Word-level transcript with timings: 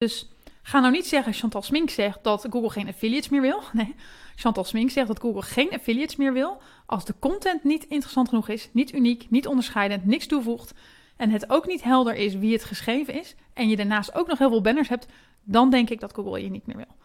Dus 0.00 0.28
ga 0.62 0.80
nou 0.80 0.92
niet 0.92 1.06
zeggen, 1.06 1.32
Chantal 1.32 1.62
Smink 1.62 1.90
zegt 1.90 2.18
dat 2.22 2.46
Google 2.50 2.70
geen 2.70 2.88
affiliates 2.88 3.28
meer 3.28 3.40
wil. 3.40 3.62
Nee, 3.72 3.94
Chantal 4.36 4.64
Smink 4.64 4.90
zegt 4.90 5.06
dat 5.06 5.20
Google 5.20 5.42
geen 5.42 5.70
affiliates 5.72 6.16
meer 6.16 6.32
wil 6.32 6.60
als 6.86 7.04
de 7.04 7.14
content 7.18 7.64
niet 7.64 7.84
interessant 7.84 8.28
genoeg 8.28 8.48
is, 8.48 8.68
niet 8.72 8.92
uniek, 8.92 9.26
niet 9.30 9.46
onderscheidend, 9.46 10.04
niks 10.04 10.26
toevoegt 10.26 10.74
en 11.16 11.30
het 11.30 11.50
ook 11.50 11.66
niet 11.66 11.82
helder 11.82 12.14
is 12.14 12.34
wie 12.34 12.52
het 12.52 12.64
geschreven 12.64 13.14
is 13.14 13.34
en 13.52 13.68
je 13.68 13.76
daarnaast 13.76 14.14
ook 14.14 14.26
nog 14.26 14.38
heel 14.38 14.48
veel 14.48 14.60
banners 14.60 14.88
hebt, 14.88 15.06
dan 15.42 15.70
denk 15.70 15.90
ik 15.90 16.00
dat 16.00 16.14
Google 16.14 16.42
je 16.42 16.50
niet 16.50 16.66
meer 16.66 16.76
wil. 16.76 16.96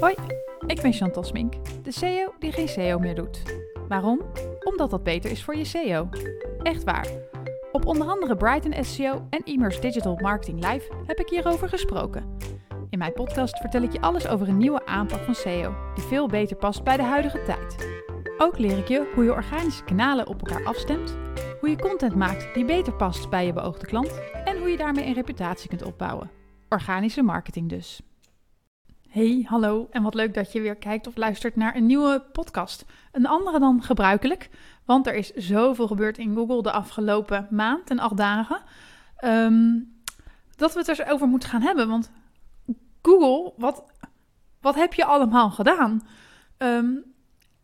Hoi, 0.00 0.14
ik 0.66 0.80
ben 0.82 0.92
Chantal 0.92 1.24
Smink, 1.24 1.54
de 1.84 1.92
CEO 1.92 2.34
die 2.38 2.52
geen 2.52 2.68
SEO 2.68 2.98
meer 2.98 3.14
doet. 3.14 3.42
Waarom? 3.88 4.20
Omdat 4.64 4.90
dat 4.90 5.02
beter 5.02 5.30
is 5.30 5.44
voor 5.44 5.56
je 5.56 5.64
SEO. 5.64 6.08
Echt 6.62 6.84
waar. 6.84 7.06
Op 7.76 7.86
onder 7.86 8.08
andere 8.08 8.36
Brighton 8.36 8.84
SEO 8.84 9.26
en 9.30 9.44
Immers 9.44 9.80
Digital 9.80 10.16
Marketing 10.20 10.64
Live 10.64 10.92
heb 11.06 11.18
ik 11.18 11.28
hierover 11.28 11.68
gesproken. 11.68 12.36
In 12.90 12.98
mijn 12.98 13.12
podcast 13.12 13.58
vertel 13.58 13.82
ik 13.82 13.92
je 13.92 14.00
alles 14.00 14.26
over 14.26 14.48
een 14.48 14.56
nieuwe 14.56 14.86
aanpak 14.86 15.20
van 15.24 15.34
SEO, 15.34 15.74
die 15.94 16.04
veel 16.04 16.28
beter 16.28 16.56
past 16.56 16.84
bij 16.84 16.96
de 16.96 17.02
huidige 17.02 17.42
tijd. 17.42 17.76
Ook 18.38 18.58
leer 18.58 18.78
ik 18.78 18.88
je 18.88 19.10
hoe 19.14 19.24
je 19.24 19.32
organische 19.32 19.84
kanalen 19.84 20.26
op 20.26 20.46
elkaar 20.46 20.64
afstemt, 20.64 21.16
hoe 21.60 21.68
je 21.68 21.78
content 21.78 22.14
maakt 22.14 22.54
die 22.54 22.64
beter 22.64 22.94
past 22.94 23.30
bij 23.30 23.46
je 23.46 23.52
beoogde 23.52 23.86
klant 23.86 24.20
en 24.44 24.58
hoe 24.58 24.68
je 24.68 24.76
daarmee 24.76 25.06
een 25.06 25.14
reputatie 25.14 25.68
kunt 25.68 25.82
opbouwen. 25.82 26.30
Organische 26.68 27.22
marketing 27.22 27.68
dus. 27.68 28.00
Hey, 29.16 29.44
hallo 29.48 29.88
en 29.90 30.02
wat 30.02 30.14
leuk 30.14 30.34
dat 30.34 30.52
je 30.52 30.60
weer 30.60 30.76
kijkt 30.76 31.06
of 31.06 31.16
luistert 31.16 31.56
naar 31.56 31.76
een 31.76 31.86
nieuwe 31.86 32.24
podcast. 32.32 32.84
Een 33.12 33.26
andere 33.26 33.58
dan 33.58 33.82
gebruikelijk, 33.82 34.50
want 34.84 35.06
er 35.06 35.14
is 35.14 35.32
zoveel 35.34 35.86
gebeurd 35.86 36.18
in 36.18 36.34
Google 36.34 36.62
de 36.62 36.70
afgelopen 36.70 37.46
maand 37.50 37.90
en 37.90 37.98
acht 37.98 38.16
dagen. 38.16 38.62
Ehm, 39.16 39.78
dat 40.56 40.72
we 40.72 40.78
het 40.78 40.98
er 40.98 41.12
over 41.12 41.28
moeten 41.28 41.48
gaan 41.48 41.62
hebben. 41.62 41.88
Want 41.88 42.10
Google, 43.02 43.52
wat, 43.56 43.84
wat 44.60 44.74
heb 44.74 44.94
je 44.94 45.04
allemaal 45.04 45.50
gedaan? 45.50 46.06
Ehm, 46.56 46.94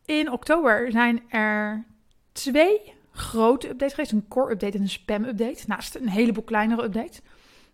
in 0.04 0.30
oktober 0.30 0.90
zijn 0.90 1.22
er 1.28 1.84
twee 2.32 2.94
grote 3.10 3.68
updates 3.68 3.94
geweest. 3.94 4.12
Een 4.12 4.28
core 4.28 4.52
update 4.52 4.76
en 4.76 4.82
een 4.82 4.88
spam 4.88 5.24
update. 5.24 5.64
Naast 5.66 5.94
een 5.94 6.08
heleboel 6.08 6.44
kleinere 6.44 6.84
updates. 6.84 7.20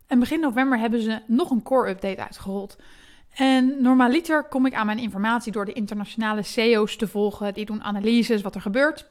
En 0.06 0.18
begin 0.18 0.40
november 0.40 0.78
hebben 0.78 1.02
ze 1.02 1.22
nog 1.26 1.50
een 1.50 1.62
core 1.62 1.90
update 1.90 2.22
uitgerold. 2.22 2.76
En 3.34 3.82
normaliter 3.82 4.44
kom 4.44 4.66
ik 4.66 4.74
aan 4.74 4.86
mijn 4.86 4.98
informatie 4.98 5.52
door 5.52 5.64
de 5.64 5.72
internationale 5.72 6.42
CEO's 6.42 6.96
te 6.96 7.08
volgen. 7.08 7.54
Die 7.54 7.66
doen 7.66 7.82
analyses, 7.82 8.42
wat 8.42 8.54
er 8.54 8.60
gebeurt. 8.60 9.10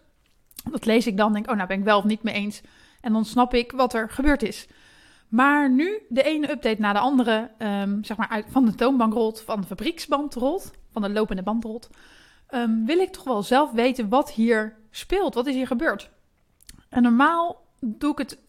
Dat 0.72 0.86
lees 0.86 1.08
ik 1.08 1.18
dan, 1.18 1.34
denk 1.34 1.50
oh 1.50 1.56
nou 1.56 1.68
ben 1.68 1.78
ik 1.78 1.84
wel 1.84 1.98
of 1.98 2.04
niet 2.04 2.24
mee 2.24 2.34
eens. 2.34 2.62
En 3.02 3.14
dan 3.14 3.26
snap 3.26 3.54
ik 3.54 3.72
wat 3.72 3.94
er 3.94 4.10
gebeurd 4.10 4.44
is. 4.44 4.68
Maar 5.28 5.72
nu 5.72 6.00
de 6.10 6.24
ene 6.24 6.52
update 6.52 6.82
na 6.82 6.94
de 6.94 7.00
andere, 7.00 7.52
um, 7.60 8.04
zeg 8.04 8.18
maar 8.18 8.30
uit, 8.30 8.46
van 8.50 8.66
de 8.66 8.76
toonbank 8.76 9.14
rolt, 9.14 9.42
van 9.42 9.62
de 9.62 9.68
fabrieksband 9.68 10.34
rolt, 10.34 10.72
van 10.92 11.02
de 11.02 11.10
lopende 11.10 11.44
band 11.44 11.64
rolt, 11.64 11.90
um, 12.50 12.86
wil 12.86 13.00
ik 13.00 13.12
toch 13.12 13.24
wel 13.24 13.44
zelf 13.44 13.72
weten 13.72 14.10
wat 14.10 14.32
hier 14.32 14.76
speelt, 14.92 15.34
wat 15.34 15.48
is 15.48 15.56
hier 15.56 15.68
gebeurd. 15.68 16.10
En 16.90 17.02
normaal 17.02 17.66
doe 17.80 18.12
ik 18.12 18.18
het 18.18 18.40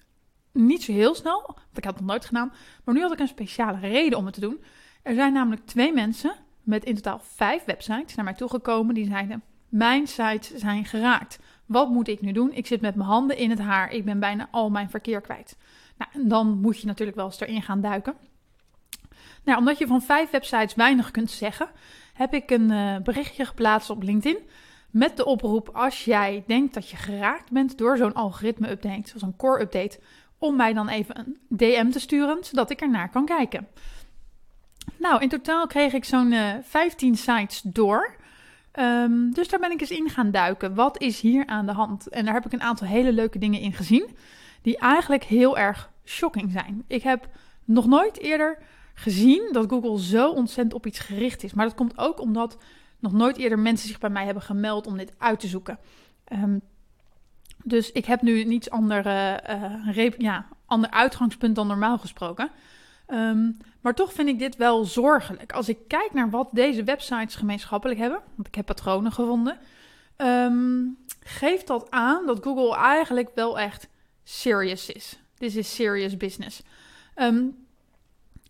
niet 0.52 0.82
zo 0.82 0.92
heel 0.92 1.14
snel, 1.14 1.42
want 1.46 1.76
ik 1.78 1.84
had 1.84 1.92
het 1.92 2.02
nog 2.02 2.10
nooit 2.10 2.24
gedaan, 2.24 2.52
maar 2.84 2.94
nu 2.94 3.00
had 3.00 3.12
ik 3.12 3.18
een 3.18 3.28
speciale 3.28 3.78
reden 3.78 4.18
om 4.18 4.24
het 4.24 4.34
te 4.34 4.40
doen. 4.40 4.60
Er 5.08 5.14
zijn 5.14 5.32
namelijk 5.32 5.66
twee 5.66 5.92
mensen 5.92 6.34
met 6.62 6.84
in 6.84 6.94
totaal 6.94 7.20
vijf 7.22 7.64
websites 7.64 8.14
naar 8.14 8.24
mij 8.24 8.34
toegekomen 8.34 8.94
die 8.94 9.06
zeiden: 9.06 9.42
Mijn 9.68 10.06
sites 10.06 10.54
zijn 10.54 10.84
geraakt. 10.84 11.38
Wat 11.66 11.90
moet 11.90 12.08
ik 12.08 12.20
nu 12.20 12.32
doen? 12.32 12.52
Ik 12.52 12.66
zit 12.66 12.80
met 12.80 12.94
mijn 12.94 13.08
handen 13.08 13.36
in 13.36 13.50
het 13.50 13.58
haar. 13.58 13.92
Ik 13.92 14.04
ben 14.04 14.20
bijna 14.20 14.48
al 14.50 14.70
mijn 14.70 14.90
verkeer 14.90 15.20
kwijt. 15.20 15.56
Nou, 15.98 16.10
en 16.14 16.28
dan 16.28 16.60
moet 16.60 16.80
je 16.80 16.86
natuurlijk 16.86 17.16
wel 17.16 17.26
eens 17.26 17.40
erin 17.40 17.62
gaan 17.62 17.80
duiken. 17.80 18.14
Nou, 19.44 19.58
omdat 19.58 19.78
je 19.78 19.86
van 19.86 20.02
vijf 20.02 20.30
websites 20.30 20.74
weinig 20.74 21.10
kunt 21.10 21.30
zeggen, 21.30 21.68
heb 22.12 22.34
ik 22.34 22.50
een 22.50 22.72
uh, 22.72 22.96
berichtje 22.96 23.44
geplaatst 23.44 23.90
op 23.90 24.02
LinkedIn. 24.02 24.38
Met 24.90 25.16
de 25.16 25.24
oproep: 25.24 25.68
als 25.72 26.04
jij 26.04 26.44
denkt 26.46 26.74
dat 26.74 26.90
je 26.90 26.96
geraakt 26.96 27.50
bent 27.50 27.78
door 27.78 27.96
zo'n 27.96 28.14
algoritme-update, 28.14 29.08
zoals 29.08 29.22
een 29.22 29.36
core-update, 29.36 30.00
om 30.38 30.56
mij 30.56 30.72
dan 30.72 30.88
even 30.88 31.18
een 31.18 31.38
DM 31.48 31.90
te 31.90 32.00
sturen, 32.00 32.44
zodat 32.44 32.70
ik 32.70 32.80
ernaar 32.80 33.10
kan 33.10 33.24
kijken. 33.24 33.68
Nou, 34.96 35.22
in 35.22 35.28
totaal 35.28 35.66
kreeg 35.66 35.92
ik 35.92 36.04
zo'n 36.04 36.32
uh, 36.32 36.54
eh, 36.54 36.64
15 36.64 37.16
sites 37.16 37.60
door. 37.64 38.16
Um, 38.78 39.32
dus 39.32 39.48
daar 39.48 39.60
ben 39.60 39.70
ik 39.70 39.80
eens 39.80 39.90
in 39.90 40.08
gaan 40.08 40.30
duiken. 40.30 40.74
Wat 40.74 41.00
is 41.00 41.20
hier 41.20 41.46
aan 41.46 41.66
de 41.66 41.72
hand? 41.72 42.08
En 42.08 42.24
daar 42.24 42.34
heb 42.34 42.46
ik 42.46 42.52
een 42.52 42.62
aantal 42.62 42.86
hele 42.86 43.12
leuke 43.12 43.38
dingen 43.38 43.60
in 43.60 43.72
gezien, 43.72 44.16
die 44.62 44.78
eigenlijk 44.78 45.24
heel 45.24 45.58
erg 45.58 45.90
shocking 46.04 46.52
zijn. 46.52 46.84
Ik 46.86 47.02
heb 47.02 47.28
nog 47.64 47.86
nooit 47.86 48.18
eerder 48.18 48.58
gezien 48.94 49.48
dat 49.52 49.68
Google 49.68 50.00
zo 50.00 50.30
ontzettend 50.30 50.74
op 50.74 50.86
iets 50.86 50.98
gericht 50.98 51.42
is. 51.42 51.54
Maar 51.54 51.66
dat 51.66 51.74
komt 51.74 51.98
ook 51.98 52.20
omdat 52.20 52.56
nog 52.98 53.12
nooit 53.12 53.36
eerder 53.36 53.58
mensen 53.58 53.88
zich 53.88 53.98
bij 53.98 54.10
mij 54.10 54.24
hebben 54.24 54.42
gemeld 54.42 54.86
om 54.86 54.96
dit 54.96 55.12
uit 55.18 55.40
te 55.40 55.46
zoeken. 55.46 55.78
Um, 56.32 56.60
dus 57.64 57.92
ik 57.92 58.04
heb 58.04 58.22
nu 58.22 58.40
een 58.40 58.52
iets 58.52 58.70
ander, 58.70 59.06
uh, 59.06 60.10
ja, 60.18 60.46
ander 60.66 60.90
uitgangspunt 60.90 61.54
dan 61.54 61.66
normaal 61.66 61.98
gesproken. 61.98 62.50
Um, 63.10 63.56
maar 63.80 63.94
toch 63.94 64.12
vind 64.12 64.28
ik 64.28 64.38
dit 64.38 64.56
wel 64.56 64.84
zorgelijk. 64.84 65.52
Als 65.52 65.68
ik 65.68 65.78
kijk 65.88 66.12
naar 66.12 66.30
wat 66.30 66.48
deze 66.52 66.84
websites 66.84 67.34
gemeenschappelijk 67.34 67.98
hebben, 67.98 68.20
want 68.34 68.48
ik 68.48 68.54
heb 68.54 68.66
patronen 68.66 69.12
gevonden, 69.12 69.58
um, 70.16 70.98
geeft 71.20 71.66
dat 71.66 71.90
aan 71.90 72.26
dat 72.26 72.42
Google 72.42 72.76
eigenlijk 72.76 73.30
wel 73.34 73.58
echt 73.58 73.88
serious 74.24 74.90
is. 74.90 75.18
Dit 75.38 75.56
is 75.56 75.74
serious 75.74 76.16
business. 76.16 76.62
Um, 77.16 77.66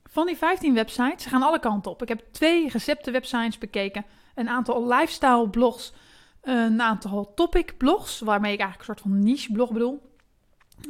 van 0.04 0.26
die 0.26 0.36
15 0.36 0.74
websites, 0.74 1.26
gaan 1.26 1.42
alle 1.42 1.60
kanten 1.60 1.90
op. 1.90 2.02
Ik 2.02 2.08
heb 2.08 2.22
twee 2.30 2.68
recepten 2.68 3.12
websites 3.12 3.58
bekeken, 3.58 4.04
een 4.34 4.48
aantal 4.48 4.86
lifestyle 4.86 5.48
blogs, 5.48 5.92
een 6.42 6.82
aantal 6.82 7.34
topic 7.34 7.76
blogs, 7.76 8.20
waarmee 8.20 8.52
ik 8.52 8.60
eigenlijk 8.60 8.88
een 8.88 8.96
soort 8.96 9.12
van 9.12 9.22
niche 9.22 9.52
blog 9.52 9.72
bedoel. 9.72 10.12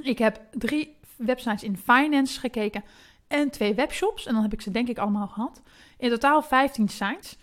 Ik 0.03 0.19
heb 0.19 0.41
drie 0.53 0.97
websites 1.17 1.63
in 1.63 1.77
finance 1.77 2.41
gekeken 2.41 2.85
en 3.29 3.51
twee 3.51 3.75
webshops. 3.75 4.27
En 4.27 4.33
dan 4.33 4.43
heb 4.43 4.53
ik 4.53 4.61
ze 4.61 4.71
denk 4.71 4.89
ik 4.89 4.99
allemaal 4.99 5.29
gehad. 5.29 5.63
In 5.99 6.11
totaal 6.11 6.43
15 6.43 6.89
sites. 6.89 7.39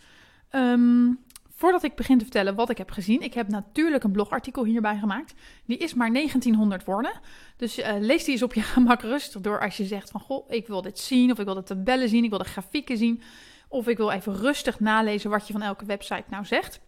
Um, 0.52 1.20
voordat 1.56 1.84
ik 1.84 1.96
begin 1.96 2.18
te 2.18 2.24
vertellen 2.24 2.56
wat 2.56 2.70
ik 2.70 2.78
heb 2.78 2.92
gezien, 2.92 3.22
ik 3.22 3.34
heb 3.34 3.48
natuurlijk 3.48 4.04
een 4.04 4.12
blogartikel 4.12 4.64
hierbij 4.64 4.98
gemaakt. 4.98 5.34
Die 5.66 5.78
is 5.78 5.94
maar 5.94 6.14
1900 6.14 6.86
woorden. 6.86 7.12
Dus 7.58 7.80
uh, 7.80 7.94
lees 8.00 8.24
die 8.24 8.34
eens 8.34 8.44
op 8.44 8.54
je 8.54 8.62
gemak 8.76 9.02
rustig 9.02 9.42
door 9.42 9.62
als 9.62 9.78
je 9.78 9.86
zegt 9.86 10.10
van, 10.10 10.22
goh, 10.22 10.50
ik 10.50 10.68
wil 10.68 10.82
dit 10.82 11.00
zien, 11.00 11.32
of 11.32 11.40
ik 11.40 11.46
wil 11.46 11.54
de 11.54 11.64
tabellen 11.64 12.10
zien, 12.10 12.24
ik 12.24 12.30
wil 12.30 12.40
de 12.40 12.46
grafieken 12.46 12.98
zien, 12.98 13.22
of 13.68 13.88
ik 13.88 13.98
wil 13.98 14.12
even 14.12 14.36
rustig 14.36 14.80
nalezen 14.80 15.30
wat 15.30 15.48
je 15.48 15.54
van 15.54 15.62
elke 15.62 15.86
website 15.86 16.24
nou 16.30 16.46
zegt. 16.46 16.80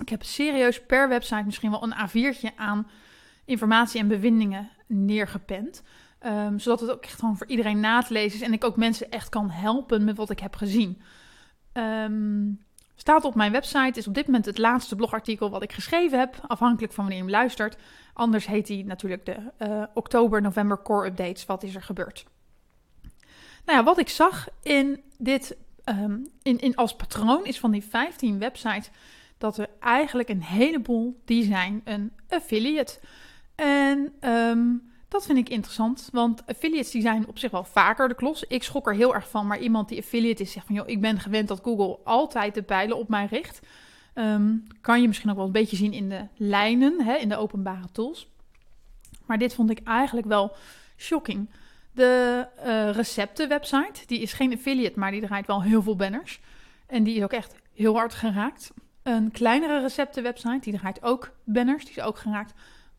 Ik 0.00 0.08
heb 0.08 0.22
serieus 0.22 0.82
per 0.82 1.08
website 1.08 1.42
misschien 1.44 1.70
wel 1.70 1.82
een 1.82 1.94
A4'tje 2.08 2.56
aan 2.56 2.88
informatie 3.44 4.00
en 4.00 4.08
bevindingen 4.08 4.70
neergepend. 4.86 5.82
Um, 6.26 6.58
zodat 6.58 6.80
het 6.80 6.90
ook 6.90 7.04
echt 7.04 7.18
gewoon 7.18 7.36
voor 7.36 7.46
iedereen 7.46 7.80
na 7.80 8.02
te 8.02 8.12
lezen 8.12 8.40
is. 8.40 8.46
En 8.46 8.52
ik 8.52 8.64
ook 8.64 8.76
mensen 8.76 9.10
echt 9.10 9.28
kan 9.28 9.50
helpen 9.50 10.04
met 10.04 10.16
wat 10.16 10.30
ik 10.30 10.40
heb 10.40 10.56
gezien. 10.56 11.02
Um, 11.72 12.64
staat 12.94 13.24
op 13.24 13.34
mijn 13.34 13.52
website. 13.52 13.98
Is 13.98 14.06
op 14.06 14.14
dit 14.14 14.26
moment 14.26 14.44
het 14.44 14.58
laatste 14.58 14.96
blogartikel 14.96 15.50
wat 15.50 15.62
ik 15.62 15.72
geschreven 15.72 16.18
heb. 16.18 16.36
Afhankelijk 16.46 16.92
van 16.92 17.04
wanneer 17.04 17.22
je 17.22 17.30
hem 17.30 17.40
luistert. 17.40 17.76
Anders 18.12 18.46
heet 18.46 18.68
hij 18.68 18.82
natuurlijk 18.86 19.26
de 19.26 19.36
uh, 19.58 19.82
oktober, 19.94 20.42
november 20.42 20.82
core 20.82 21.06
updates. 21.06 21.46
Wat 21.46 21.62
is 21.62 21.74
er 21.74 21.82
gebeurd? 21.82 22.26
Nou 23.64 23.78
ja, 23.78 23.84
wat 23.84 23.98
ik 23.98 24.08
zag 24.08 24.48
in 24.62 25.02
dit, 25.18 25.56
um, 25.84 26.28
in, 26.42 26.58
in 26.60 26.76
als 26.76 26.96
patroon 26.96 27.44
is 27.44 27.58
van 27.58 27.70
die 27.70 27.84
15 27.84 28.38
websites. 28.38 28.90
Dat 29.38 29.58
er 29.58 29.68
eigenlijk 29.80 30.28
een 30.28 30.42
heleboel 30.42 31.20
die 31.24 31.44
zijn 31.44 31.80
een 31.84 32.12
affiliate. 32.28 32.98
En 33.54 34.12
dat 35.14 35.26
vind 35.26 35.38
ik 35.38 35.48
interessant, 35.48 36.08
want 36.12 36.46
affiliates 36.46 36.90
die 36.90 37.02
zijn 37.02 37.26
op 37.28 37.38
zich 37.38 37.50
wel 37.50 37.64
vaker 37.64 38.08
de 38.08 38.14
klos. 38.14 38.44
Ik 38.44 38.62
schok 38.62 38.86
er 38.86 38.94
heel 38.94 39.14
erg 39.14 39.28
van, 39.28 39.46
maar 39.46 39.58
iemand 39.58 39.88
die 39.88 39.98
affiliate 39.98 40.42
is 40.42 40.52
zegt 40.52 40.66
van... 40.66 40.74
joh, 40.74 40.88
ik 40.88 41.00
ben 41.00 41.20
gewend 41.20 41.48
dat 41.48 41.60
Google 41.62 41.98
altijd 42.04 42.54
de 42.54 42.62
pijlen 42.62 42.96
op 42.96 43.08
mij 43.08 43.26
richt. 43.26 43.60
Um, 44.14 44.66
kan 44.80 45.00
je 45.00 45.06
misschien 45.06 45.30
ook 45.30 45.36
wel 45.36 45.46
een 45.46 45.52
beetje 45.52 45.76
zien 45.76 45.92
in 45.92 46.08
de 46.08 46.26
lijnen, 46.36 47.00
hè, 47.00 47.14
in 47.14 47.28
de 47.28 47.36
openbare 47.36 47.90
tools. 47.92 48.28
Maar 49.26 49.38
dit 49.38 49.54
vond 49.54 49.70
ik 49.70 49.80
eigenlijk 49.84 50.26
wel 50.26 50.56
shocking. 50.96 51.50
De 51.92 52.46
uh, 52.66 52.90
recepten-website, 52.90 54.06
die 54.06 54.20
is 54.20 54.32
geen 54.32 54.52
affiliate, 54.52 54.98
maar 54.98 55.10
die 55.10 55.26
draait 55.26 55.46
wel 55.46 55.62
heel 55.62 55.82
veel 55.82 55.96
banners. 55.96 56.40
En 56.86 57.02
die 57.02 57.16
is 57.16 57.22
ook 57.22 57.32
echt 57.32 57.56
heel 57.72 57.94
hard 57.94 58.14
geraakt. 58.14 58.72
Een 59.02 59.30
kleinere 59.30 59.80
recepten-website, 59.80 60.70
die 60.70 60.78
draait 60.78 61.02
ook 61.02 61.32
banners, 61.44 61.84
die 61.84 61.96
is 61.96 62.02
ook 62.02 62.18
geraakt 62.18 62.52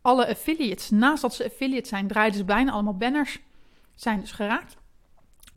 alle 0.05 0.27
affiliates, 0.27 0.89
naast 0.89 1.21
dat 1.21 1.33
ze 1.33 1.45
affiliate 1.45 1.87
zijn, 1.87 2.07
draaien 2.07 2.33
ze 2.33 2.43
bijna 2.43 2.71
allemaal 2.71 2.97
banners, 2.97 3.39
zijn 3.95 4.19
dus 4.19 4.31
geraakt. 4.31 4.77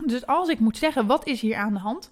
Dus 0.06 0.26
als 0.26 0.48
ik 0.48 0.58
moet 0.58 0.76
zeggen, 0.76 1.06
wat 1.06 1.26
is 1.26 1.40
hier 1.40 1.56
aan 1.56 1.72
de 1.72 1.78
hand? 1.78 2.10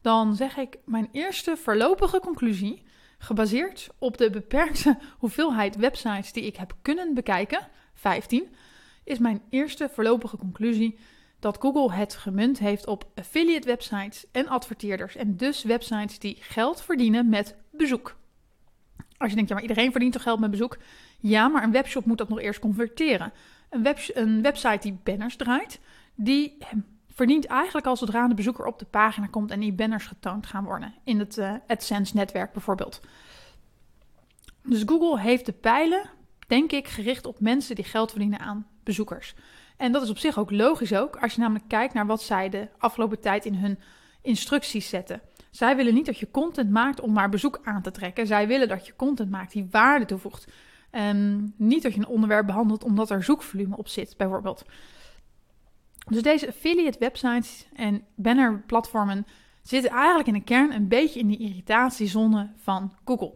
Dan 0.00 0.34
zeg 0.34 0.56
ik 0.56 0.78
mijn 0.84 1.08
eerste 1.12 1.56
voorlopige 1.56 2.20
conclusie, 2.20 2.82
gebaseerd 3.18 3.88
op 3.98 4.16
de 4.16 4.30
beperkte 4.30 4.98
hoeveelheid 5.18 5.76
websites 5.76 6.32
die 6.32 6.44
ik 6.44 6.56
heb 6.56 6.74
kunnen 6.82 7.14
bekijken, 7.14 7.68
15, 7.94 8.54
is 9.04 9.18
mijn 9.18 9.42
eerste 9.50 9.88
voorlopige 9.92 10.36
conclusie 10.36 10.98
dat 11.38 11.58
Google 11.60 11.92
het 11.92 12.14
gemunt 12.14 12.58
heeft 12.58 12.86
op 12.86 13.04
affiliate 13.14 13.66
websites 13.66 14.26
en 14.32 14.48
adverteerders. 14.48 15.16
En 15.16 15.36
dus 15.36 15.62
websites 15.62 16.18
die 16.18 16.36
geld 16.40 16.82
verdienen 16.82 17.28
met 17.28 17.56
bezoek. 17.70 18.18
Als 19.20 19.28
je 19.28 19.34
denkt, 19.34 19.50
ja, 19.50 19.56
maar 19.56 19.64
iedereen 19.68 19.90
verdient 19.90 20.12
toch 20.12 20.22
geld 20.22 20.40
met 20.40 20.50
bezoek? 20.50 20.78
Ja, 21.20 21.48
maar 21.48 21.62
een 21.62 21.72
webshop 21.72 22.04
moet 22.04 22.18
dat 22.18 22.28
nog 22.28 22.40
eerst 22.40 22.60
converteren. 22.60 23.32
Een, 23.70 23.96
een 24.14 24.42
website 24.42 24.78
die 24.80 24.98
banners 25.04 25.36
draait, 25.36 25.80
die 26.14 26.56
verdient 27.08 27.46
eigenlijk 27.46 27.86
al 27.86 27.96
zodra 27.96 28.28
de 28.28 28.34
bezoeker 28.34 28.66
op 28.66 28.78
de 28.78 28.84
pagina 28.84 29.26
komt 29.26 29.50
en 29.50 29.60
die 29.60 29.72
banners 29.72 30.06
getoond 30.06 30.46
gaan 30.46 30.64
worden. 30.64 30.94
In 31.04 31.18
het 31.18 31.36
uh, 31.36 31.54
AdSense-netwerk 31.66 32.52
bijvoorbeeld. 32.52 33.00
Dus 34.62 34.82
Google 34.86 35.20
heeft 35.20 35.46
de 35.46 35.52
pijlen, 35.52 36.10
denk 36.46 36.72
ik, 36.72 36.88
gericht 36.88 37.26
op 37.26 37.40
mensen 37.40 37.74
die 37.74 37.84
geld 37.84 38.10
verdienen 38.10 38.38
aan 38.38 38.66
bezoekers. 38.84 39.34
En 39.76 39.92
dat 39.92 40.02
is 40.02 40.10
op 40.10 40.18
zich 40.18 40.38
ook 40.38 40.50
logisch 40.50 40.94
ook, 40.94 41.16
als 41.16 41.34
je 41.34 41.40
namelijk 41.40 41.68
kijkt 41.68 41.94
naar 41.94 42.06
wat 42.06 42.22
zij 42.22 42.48
de 42.48 42.68
afgelopen 42.78 43.20
tijd 43.20 43.44
in 43.44 43.54
hun 43.54 43.78
instructies 44.22 44.88
zetten. 44.88 45.20
Zij 45.50 45.76
willen 45.76 45.94
niet 45.94 46.06
dat 46.06 46.18
je 46.18 46.30
content 46.30 46.70
maakt 46.70 47.00
om 47.00 47.12
maar 47.12 47.28
bezoek 47.28 47.60
aan 47.62 47.82
te 47.82 47.90
trekken. 47.90 48.26
Zij 48.26 48.46
willen 48.46 48.68
dat 48.68 48.86
je 48.86 48.96
content 48.96 49.30
maakt 49.30 49.52
die 49.52 49.68
waarde 49.70 50.04
toevoegt. 50.04 50.46
En 50.90 51.52
niet 51.56 51.82
dat 51.82 51.94
je 51.94 51.98
een 51.98 52.06
onderwerp 52.06 52.46
behandelt 52.46 52.84
omdat 52.84 53.10
er 53.10 53.24
zoekvolume 53.24 53.76
op 53.76 53.88
zit, 53.88 54.14
bijvoorbeeld. 54.16 54.64
Dus 56.06 56.22
deze 56.22 56.48
affiliate 56.48 56.98
websites 56.98 57.66
en 57.72 58.04
banner 58.14 58.62
platformen 58.66 59.26
zitten 59.62 59.90
eigenlijk 59.90 60.28
in 60.28 60.34
de 60.34 60.42
kern 60.42 60.72
een 60.72 60.88
beetje 60.88 61.20
in 61.20 61.26
die 61.26 61.38
irritatiezone 61.38 62.50
van 62.56 62.94
Google. 63.04 63.34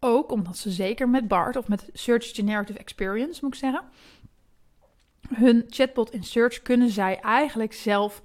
Ook 0.00 0.30
omdat 0.30 0.56
ze 0.56 0.70
zeker 0.70 1.08
met 1.08 1.28
BART 1.28 1.56
of 1.56 1.68
met 1.68 1.90
Search 1.92 2.34
Generative 2.34 2.78
Experience, 2.78 3.40
moet 3.42 3.54
ik 3.54 3.60
zeggen, 3.60 3.82
hun 5.34 5.64
chatbot 5.68 6.12
in 6.12 6.24
search 6.24 6.62
kunnen 6.62 6.90
zij 6.90 7.20
eigenlijk 7.20 7.72
zelf 7.72 8.22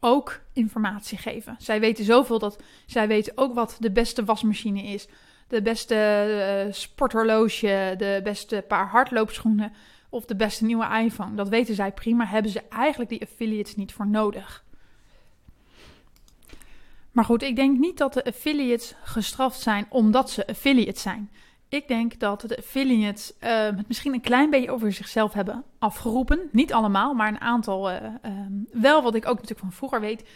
ook 0.00 0.40
informatie 0.52 1.18
geven. 1.18 1.56
Zij 1.58 1.80
weten 1.80 2.04
zoveel 2.04 2.38
dat 2.38 2.62
zij 2.86 3.08
weten 3.08 3.32
ook 3.36 3.54
wat 3.54 3.76
de 3.80 3.90
beste 3.90 4.24
wasmachine 4.24 4.82
is, 4.82 5.08
de 5.48 5.62
beste 5.62 5.96
uh, 6.66 6.72
sporthorloge, 6.72 7.94
de 7.98 8.20
beste 8.24 8.64
paar 8.68 8.88
hardloopschoenen 8.88 9.72
of 10.08 10.24
de 10.24 10.36
beste 10.36 10.64
nieuwe 10.64 10.98
iPhone. 11.04 11.34
Dat 11.34 11.48
weten 11.48 11.74
zij 11.74 11.92
prima, 11.92 12.26
hebben 12.26 12.50
ze 12.50 12.62
eigenlijk 12.68 13.10
die 13.10 13.22
affiliates 13.22 13.76
niet 13.76 13.92
voor 13.92 14.06
nodig. 14.06 14.64
Maar 17.10 17.24
goed, 17.24 17.42
ik 17.42 17.56
denk 17.56 17.78
niet 17.78 17.98
dat 17.98 18.14
de 18.14 18.24
affiliates 18.24 18.94
gestraft 19.02 19.60
zijn 19.60 19.86
omdat 19.88 20.30
ze 20.30 20.46
affiliates 20.46 21.02
zijn. 21.02 21.30
Ik 21.68 21.88
denk 21.88 22.20
dat 22.20 22.40
de 22.40 22.56
affiliates 22.56 23.32
uh, 23.40 23.50
het 23.50 23.88
misschien 23.88 24.12
een 24.12 24.20
klein 24.20 24.50
beetje 24.50 24.70
over 24.70 24.92
zichzelf 24.92 25.32
hebben 25.32 25.64
afgeroepen. 25.78 26.40
Niet 26.52 26.72
allemaal, 26.72 27.14
maar 27.14 27.28
een 27.28 27.40
aantal 27.40 27.90
uh, 27.90 27.96
wel. 28.72 29.02
Wat 29.02 29.14
ik 29.14 29.26
ook 29.26 29.34
natuurlijk 29.34 29.60
van 29.60 29.72
vroeger 29.72 30.00
weet, 30.00 30.28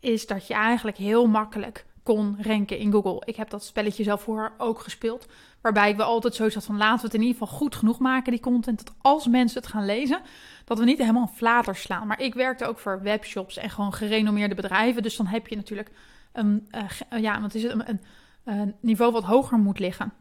is 0.00 0.26
dat 0.26 0.46
je 0.46 0.54
eigenlijk 0.54 0.96
heel 0.96 1.26
makkelijk 1.26 1.84
kon 2.04 2.36
ranken 2.40 2.78
in 2.78 2.92
Google. 2.92 3.22
Ik 3.24 3.36
heb 3.36 3.50
dat 3.50 3.64
spelletje 3.64 4.02
zelf 4.02 4.22
voor 4.22 4.52
ook 4.58 4.78
gespeeld. 4.78 5.26
Waarbij 5.60 5.96
we 5.96 6.02
altijd 6.02 6.34
zo 6.34 6.48
zat 6.48 6.64
van 6.64 6.76
laten 6.76 7.00
we 7.00 7.06
het 7.06 7.14
in 7.14 7.22
ieder 7.22 7.38
geval 7.38 7.58
goed 7.58 7.74
genoeg 7.74 7.98
maken, 7.98 8.32
die 8.32 8.40
content. 8.40 8.78
Dat 8.78 8.94
als 9.00 9.26
mensen 9.26 9.60
het 9.60 9.70
gaan 9.70 9.84
lezen, 9.84 10.20
dat 10.64 10.78
we 10.78 10.84
niet 10.84 10.98
helemaal 10.98 11.30
flater 11.34 11.76
slaan. 11.76 12.06
Maar 12.06 12.20
ik 12.20 12.34
werkte 12.34 12.66
ook 12.66 12.78
voor 12.78 13.02
webshops 13.02 13.56
en 13.56 13.70
gewoon 13.70 13.92
gerenommeerde 13.92 14.54
bedrijven. 14.54 15.02
Dus 15.02 15.16
dan 15.16 15.26
heb 15.26 15.46
je 15.46 15.56
natuurlijk 15.56 15.90
een, 16.32 16.68
uh, 17.12 17.20
ja, 17.20 17.40
want 17.40 17.54
is 17.54 17.62
het 17.62 17.72
een, 17.72 18.00
een 18.44 18.74
niveau 18.80 19.12
wat 19.12 19.24
hoger 19.24 19.58
moet 19.58 19.78
liggen 19.78 20.12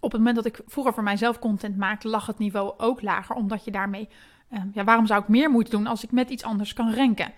op 0.00 0.12
het 0.12 0.20
moment 0.20 0.36
dat 0.36 0.46
ik 0.46 0.60
vroeger 0.66 0.94
voor 0.94 1.02
mijzelf 1.02 1.38
content 1.38 1.76
maakte, 1.76 2.08
lag 2.08 2.26
het 2.26 2.38
niveau 2.38 2.72
ook 2.76 3.02
lager. 3.02 3.36
Omdat 3.36 3.64
je 3.64 3.70
daarmee, 3.70 4.08
uh, 4.50 4.60
ja, 4.72 4.84
waarom 4.84 5.06
zou 5.06 5.22
ik 5.22 5.28
meer 5.28 5.50
moeten 5.50 5.72
doen 5.72 5.86
als 5.86 6.04
ik 6.04 6.10
met 6.10 6.30
iets 6.30 6.42
anders 6.42 6.72
kan 6.72 6.94
ranken? 6.94 7.32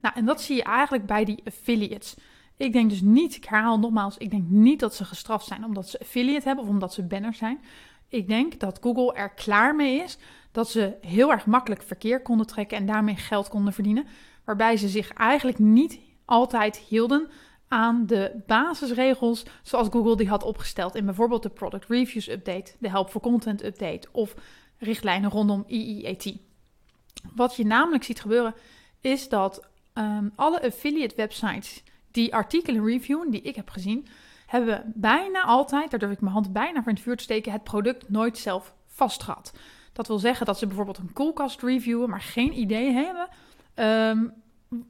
Nou, 0.00 0.14
en 0.14 0.24
dat 0.24 0.42
zie 0.42 0.56
je 0.56 0.62
eigenlijk 0.62 1.06
bij 1.06 1.24
die 1.24 1.42
affiliates. 1.44 2.16
Ik 2.56 2.72
denk 2.72 2.90
dus 2.90 3.00
niet, 3.00 3.36
ik 3.36 3.44
herhaal 3.44 3.78
nogmaals, 3.78 4.16
ik 4.18 4.30
denk 4.30 4.48
niet 4.48 4.80
dat 4.80 4.94
ze 4.94 5.04
gestraft 5.04 5.46
zijn 5.46 5.64
omdat 5.64 5.88
ze 5.88 6.00
affiliate 6.00 6.46
hebben 6.46 6.64
of 6.64 6.70
omdat 6.70 6.94
ze 6.94 7.02
banners 7.02 7.38
zijn. 7.38 7.60
Ik 8.08 8.28
denk 8.28 8.60
dat 8.60 8.78
Google 8.80 9.14
er 9.14 9.30
klaar 9.30 9.74
mee 9.76 10.02
is 10.02 10.18
dat 10.52 10.70
ze 10.70 10.96
heel 11.00 11.30
erg 11.30 11.46
makkelijk 11.46 11.82
verkeer 11.82 12.22
konden 12.22 12.46
trekken 12.46 12.76
en 12.76 12.86
daarmee 12.86 13.16
geld 13.16 13.48
konden 13.48 13.72
verdienen. 13.72 14.06
Waarbij 14.44 14.76
ze 14.76 14.88
zich 14.88 15.12
eigenlijk 15.12 15.58
niet 15.58 15.98
altijd 16.24 16.76
hielden 16.76 17.28
aan 17.68 18.06
de 18.06 18.42
basisregels 18.46 19.44
zoals 19.62 19.88
Google 19.90 20.16
die 20.16 20.28
had 20.28 20.42
opgesteld 20.42 20.94
in 20.94 21.04
bijvoorbeeld 21.04 21.42
de 21.42 21.48
Product 21.48 21.88
Reviews 21.88 22.28
Update, 22.28 22.72
de 22.78 22.88
Help 22.88 23.10
for 23.10 23.20
Content 23.20 23.64
Update 23.64 24.08
of 24.12 24.34
richtlijnen 24.78 25.30
rondom 25.30 25.64
EEAT. 25.68 26.36
Wat 27.34 27.56
je 27.56 27.66
namelijk 27.66 28.04
ziet 28.04 28.20
gebeuren 28.20 28.54
is 29.00 29.28
dat 29.28 29.68
um, 29.94 30.32
alle 30.34 30.62
affiliate 30.62 31.16
websites 31.16 31.82
die 32.14 32.34
artikelen 32.34 32.84
reviewen, 32.84 33.30
die 33.30 33.42
ik 33.42 33.56
heb 33.56 33.68
gezien, 33.68 34.06
hebben 34.46 34.92
bijna 34.94 35.42
altijd, 35.42 35.90
daar 35.90 36.00
durf 36.00 36.12
ik 36.12 36.20
mijn 36.20 36.32
hand 36.32 36.52
bijna 36.52 36.78
voor 36.78 36.88
in 36.88 36.94
het 36.94 37.04
vuur 37.04 37.16
te 37.16 37.22
steken, 37.22 37.52
het 37.52 37.64
product 37.64 38.08
nooit 38.08 38.38
zelf 38.38 38.74
vastgehad. 38.86 39.52
Dat 39.92 40.06
wil 40.06 40.18
zeggen 40.18 40.46
dat 40.46 40.58
ze 40.58 40.66
bijvoorbeeld 40.66 40.98
een 40.98 41.12
koelkast 41.12 41.62
reviewen, 41.62 42.10
maar 42.10 42.20
geen 42.20 42.58
idee 42.58 42.92
hebben 42.92 43.28
um, 43.74 44.32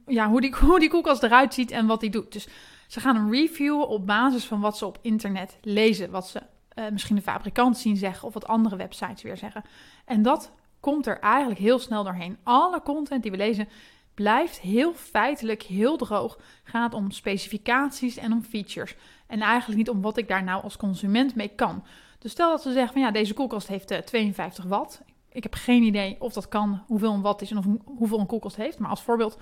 ja, 0.05 0.29
hoe, 0.29 0.41
die, 0.41 0.55
hoe 0.65 0.79
die 0.79 0.89
koelkast 0.89 1.23
eruit 1.23 1.53
ziet 1.53 1.71
en 1.71 1.85
wat 1.85 1.99
die 1.99 2.09
doet. 2.09 2.31
Dus 2.31 2.47
ze 2.87 2.99
gaan 2.99 3.15
hem 3.15 3.31
reviewen 3.31 3.87
op 3.87 4.05
basis 4.05 4.45
van 4.45 4.59
wat 4.59 4.77
ze 4.77 4.85
op 4.85 4.97
internet 5.01 5.57
lezen. 5.61 6.11
Wat 6.11 6.27
ze 6.27 6.41
uh, 6.75 6.85
misschien 6.91 7.15
de 7.15 7.21
fabrikant 7.21 7.77
zien 7.77 7.97
zeggen 7.97 8.27
of 8.27 8.33
wat 8.33 8.47
andere 8.47 8.75
websites 8.75 9.21
weer 9.21 9.37
zeggen. 9.37 9.63
En 10.05 10.21
dat 10.21 10.51
komt 10.79 11.07
er 11.07 11.19
eigenlijk 11.19 11.59
heel 11.59 11.79
snel 11.79 12.03
doorheen. 12.03 12.37
Alle 12.43 12.81
content 12.81 13.21
die 13.21 13.31
we 13.31 13.37
lezen 13.37 13.67
blijft 14.15 14.59
heel 14.59 14.93
feitelijk, 14.93 15.63
heel 15.63 15.97
droog. 15.97 16.39
Gaat 16.63 16.93
om 16.93 17.11
specificaties 17.11 18.17
en 18.17 18.31
om 18.31 18.43
features. 18.43 18.95
En 19.27 19.41
eigenlijk 19.41 19.77
niet 19.77 19.89
om 19.89 20.01
wat 20.01 20.17
ik 20.17 20.27
daar 20.27 20.43
nou 20.43 20.63
als 20.63 20.77
consument 20.77 21.35
mee 21.35 21.51
kan. 21.55 21.83
Dus 22.19 22.31
stel 22.31 22.49
dat 22.49 22.61
ze 22.61 22.71
zeggen 22.71 22.93
van 22.93 23.01
ja, 23.01 23.11
deze 23.11 23.33
koelkast 23.33 23.67
heeft 23.67 23.91
uh, 23.91 23.97
eh, 23.97 24.03
52 24.03 24.65
watt. 24.65 25.01
Ik 25.29 25.43
heb 25.43 25.53
geen 25.53 25.83
idee 25.83 26.15
of 26.19 26.33
dat 26.33 26.49
kan, 26.49 26.83
hoeveel 26.87 27.13
een 27.13 27.21
watt 27.21 27.41
is 27.41 27.51
en 27.51 27.57
of, 27.57 27.65
hoeveel 27.85 28.19
een 28.19 28.25
koelkast 28.25 28.55
heeft. 28.55 28.79
Maar 28.79 28.89
als 28.89 29.01
voorbeeld, 29.01 29.37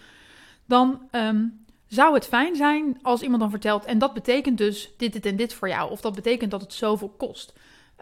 dan 0.65 1.01
um, 1.11 1.65
zou 1.87 2.13
het 2.13 2.27
fijn 2.27 2.55
zijn 2.55 2.99
als 3.01 3.21
iemand 3.21 3.41
dan 3.41 3.49
vertelt, 3.49 3.85
en 3.85 3.97
dat 3.97 4.13
betekent 4.13 4.57
dus 4.57 4.93
dit, 4.97 5.13
dit 5.13 5.25
en 5.25 5.35
dit 5.35 5.53
voor 5.53 5.67
jou, 5.67 5.91
of 5.91 6.01
dat 6.01 6.15
betekent 6.15 6.51
dat 6.51 6.61
het 6.61 6.73
zoveel 6.73 7.09
kost. 7.09 7.53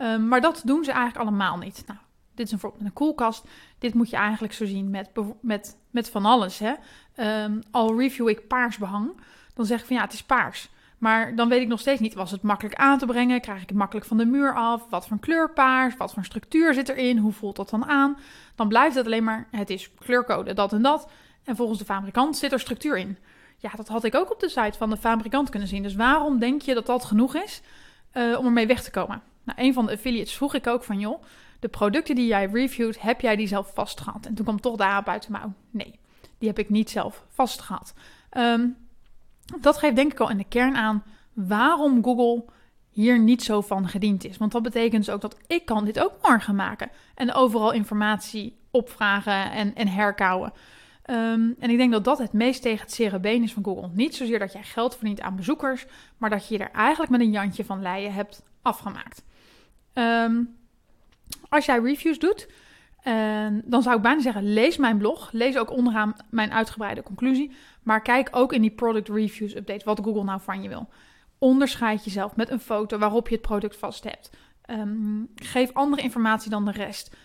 Um, 0.01 0.27
maar 0.27 0.41
dat 0.41 0.61
doen 0.65 0.83
ze 0.83 0.91
eigenlijk 0.91 1.27
allemaal 1.27 1.57
niet. 1.57 1.83
Nou, 1.87 1.99
dit 2.41 2.49
is 2.49 2.55
een 2.55 2.59
voorbeeld 2.59 2.81
met 2.83 2.91
een 2.91 2.97
koelkast. 2.97 3.45
Dit 3.79 3.93
moet 3.93 4.09
je 4.09 4.15
eigenlijk 4.15 4.53
zo 4.53 4.65
zien 4.65 4.89
met, 4.89 5.09
met, 5.41 5.77
met 5.89 6.09
van 6.09 6.25
alles. 6.25 6.59
Hè? 6.59 6.73
Um, 7.43 7.61
al 7.71 7.99
review 7.99 8.29
ik 8.29 8.47
paars 8.47 8.77
behang, 8.77 9.21
dan 9.53 9.65
zeg 9.65 9.79
ik 9.79 9.85
van 9.85 9.95
ja, 9.95 10.01
het 10.01 10.13
is 10.13 10.23
paars. 10.23 10.69
Maar 10.97 11.35
dan 11.35 11.49
weet 11.49 11.61
ik 11.61 11.67
nog 11.67 11.79
steeds 11.79 11.99
niet, 11.99 12.13
was 12.13 12.31
het 12.31 12.41
makkelijk 12.41 12.75
aan 12.75 12.97
te 12.97 13.05
brengen? 13.05 13.41
Krijg 13.41 13.61
ik 13.61 13.69
het 13.69 13.77
makkelijk 13.77 14.05
van 14.05 14.17
de 14.17 14.25
muur 14.25 14.55
af? 14.55 14.89
Wat 14.89 15.07
voor 15.07 15.19
kleur 15.19 15.49
paars? 15.49 15.97
Wat 15.97 16.13
voor 16.13 16.25
structuur 16.25 16.73
zit 16.73 16.89
erin? 16.89 17.17
Hoe 17.17 17.31
voelt 17.31 17.55
dat 17.55 17.69
dan 17.69 17.85
aan? 17.85 18.17
Dan 18.55 18.67
blijft 18.67 18.95
het 18.95 19.05
alleen 19.05 19.23
maar, 19.23 19.47
het 19.51 19.69
is 19.69 19.91
kleurcode, 19.99 20.53
dat 20.53 20.73
en 20.73 20.81
dat. 20.81 21.09
En 21.43 21.55
volgens 21.55 21.79
de 21.79 21.85
fabrikant 21.85 22.37
zit 22.37 22.51
er 22.51 22.59
structuur 22.59 22.97
in. 22.97 23.17
Ja, 23.57 23.71
dat 23.75 23.87
had 23.87 24.03
ik 24.03 24.15
ook 24.15 24.31
op 24.31 24.39
de 24.39 24.49
site 24.49 24.77
van 24.77 24.89
de 24.89 24.97
fabrikant 24.97 25.49
kunnen 25.49 25.67
zien. 25.67 25.83
Dus 25.83 25.95
waarom 25.95 26.39
denk 26.39 26.61
je 26.61 26.73
dat 26.73 26.85
dat 26.85 27.05
genoeg 27.05 27.35
is 27.35 27.61
uh, 28.13 28.39
om 28.39 28.45
ermee 28.45 28.67
weg 28.67 28.83
te 28.83 28.91
komen? 28.91 29.21
Nou, 29.43 29.59
een 29.61 29.73
van 29.73 29.85
de 29.85 29.91
affiliates 29.91 30.35
vroeg 30.35 30.53
ik 30.53 30.67
ook 30.67 30.83
van, 30.83 30.99
joh, 30.99 31.23
de 31.61 31.67
producten 31.67 32.15
die 32.15 32.27
jij 32.27 32.45
reviewt, 32.45 33.01
heb 33.01 33.21
jij 33.21 33.35
die 33.35 33.47
zelf 33.47 33.71
vastgehad? 33.73 34.25
En 34.25 34.33
toen 34.33 34.45
kwam 34.45 34.61
toch 34.61 34.75
daarop 34.75 35.07
uit 35.07 35.25
de 35.25 35.31
mouw, 35.31 35.53
nee, 35.69 35.99
die 36.37 36.47
heb 36.47 36.59
ik 36.59 36.69
niet 36.69 36.89
zelf 36.89 37.23
vastgehad. 37.29 37.93
Um, 38.37 38.77
dat 39.59 39.77
geeft 39.77 39.95
denk 39.95 40.11
ik 40.11 40.19
al 40.19 40.29
in 40.29 40.37
de 40.37 40.45
kern 40.47 40.75
aan 40.75 41.03
waarom 41.33 42.03
Google 42.03 42.45
hier 42.89 43.19
niet 43.19 43.43
zo 43.43 43.61
van 43.61 43.87
gediend 43.87 44.25
is. 44.25 44.37
Want 44.37 44.51
dat 44.51 44.63
betekent 44.63 45.05
dus 45.05 45.13
ook 45.13 45.21
dat 45.21 45.37
ik 45.47 45.65
kan 45.65 45.85
dit 45.85 45.99
ook 45.99 46.13
morgen 46.21 46.55
maken. 46.55 46.89
En 47.15 47.33
overal 47.33 47.71
informatie 47.71 48.57
opvragen 48.71 49.51
en, 49.51 49.75
en 49.75 49.87
herkouwen. 49.87 50.53
Um, 51.05 51.55
en 51.59 51.69
ik 51.69 51.77
denk 51.77 51.91
dat 51.91 52.03
dat 52.03 52.17
het 52.17 52.33
meest 52.33 52.61
tegen 52.61 52.85
het 52.85 52.93
zere 52.93 53.33
is 53.33 53.53
van 53.53 53.63
Google. 53.63 53.89
Niet 53.93 54.15
zozeer 54.15 54.39
dat 54.39 54.53
jij 54.53 54.63
geld 54.63 54.95
verdient 54.95 55.21
aan 55.21 55.35
bezoekers, 55.35 55.85
maar 56.17 56.29
dat 56.29 56.47
je 56.47 56.57
je 56.57 56.63
er 56.63 56.71
eigenlijk 56.71 57.11
met 57.11 57.21
een 57.21 57.31
jantje 57.31 57.65
van 57.65 57.81
leien 57.81 58.13
hebt 58.13 58.43
afgemaakt. 58.61 59.23
Um, 59.93 60.55
als 61.51 61.65
jij 61.65 61.79
reviews 61.79 62.19
doet, 62.19 62.47
uh, 63.07 63.47
dan 63.63 63.81
zou 63.81 63.95
ik 63.95 64.01
bijna 64.01 64.21
zeggen: 64.21 64.53
lees 64.53 64.77
mijn 64.77 64.97
blog. 64.97 65.29
Lees 65.31 65.57
ook 65.57 65.71
onderaan 65.71 66.15
mijn 66.29 66.51
uitgebreide 66.51 67.03
conclusie. 67.03 67.51
Maar 67.83 68.01
kijk 68.01 68.29
ook 68.31 68.53
in 68.53 68.61
die 68.61 68.71
product 68.71 69.09
reviews 69.09 69.55
update 69.55 69.85
wat 69.85 69.99
Google 70.03 70.23
nou 70.23 70.41
van 70.41 70.63
je 70.63 70.69
wil. 70.69 70.89
Onderscheid 71.37 72.03
jezelf 72.03 72.35
met 72.35 72.49
een 72.49 72.59
foto 72.59 72.97
waarop 72.97 73.27
je 73.27 73.35
het 73.35 73.43
product 73.43 73.77
vast 73.77 74.03
hebt. 74.03 74.29
Um, 74.69 75.29
geef 75.35 75.73
andere 75.73 76.01
informatie 76.01 76.49
dan 76.49 76.65
de 76.65 76.71
rest 76.71 77.15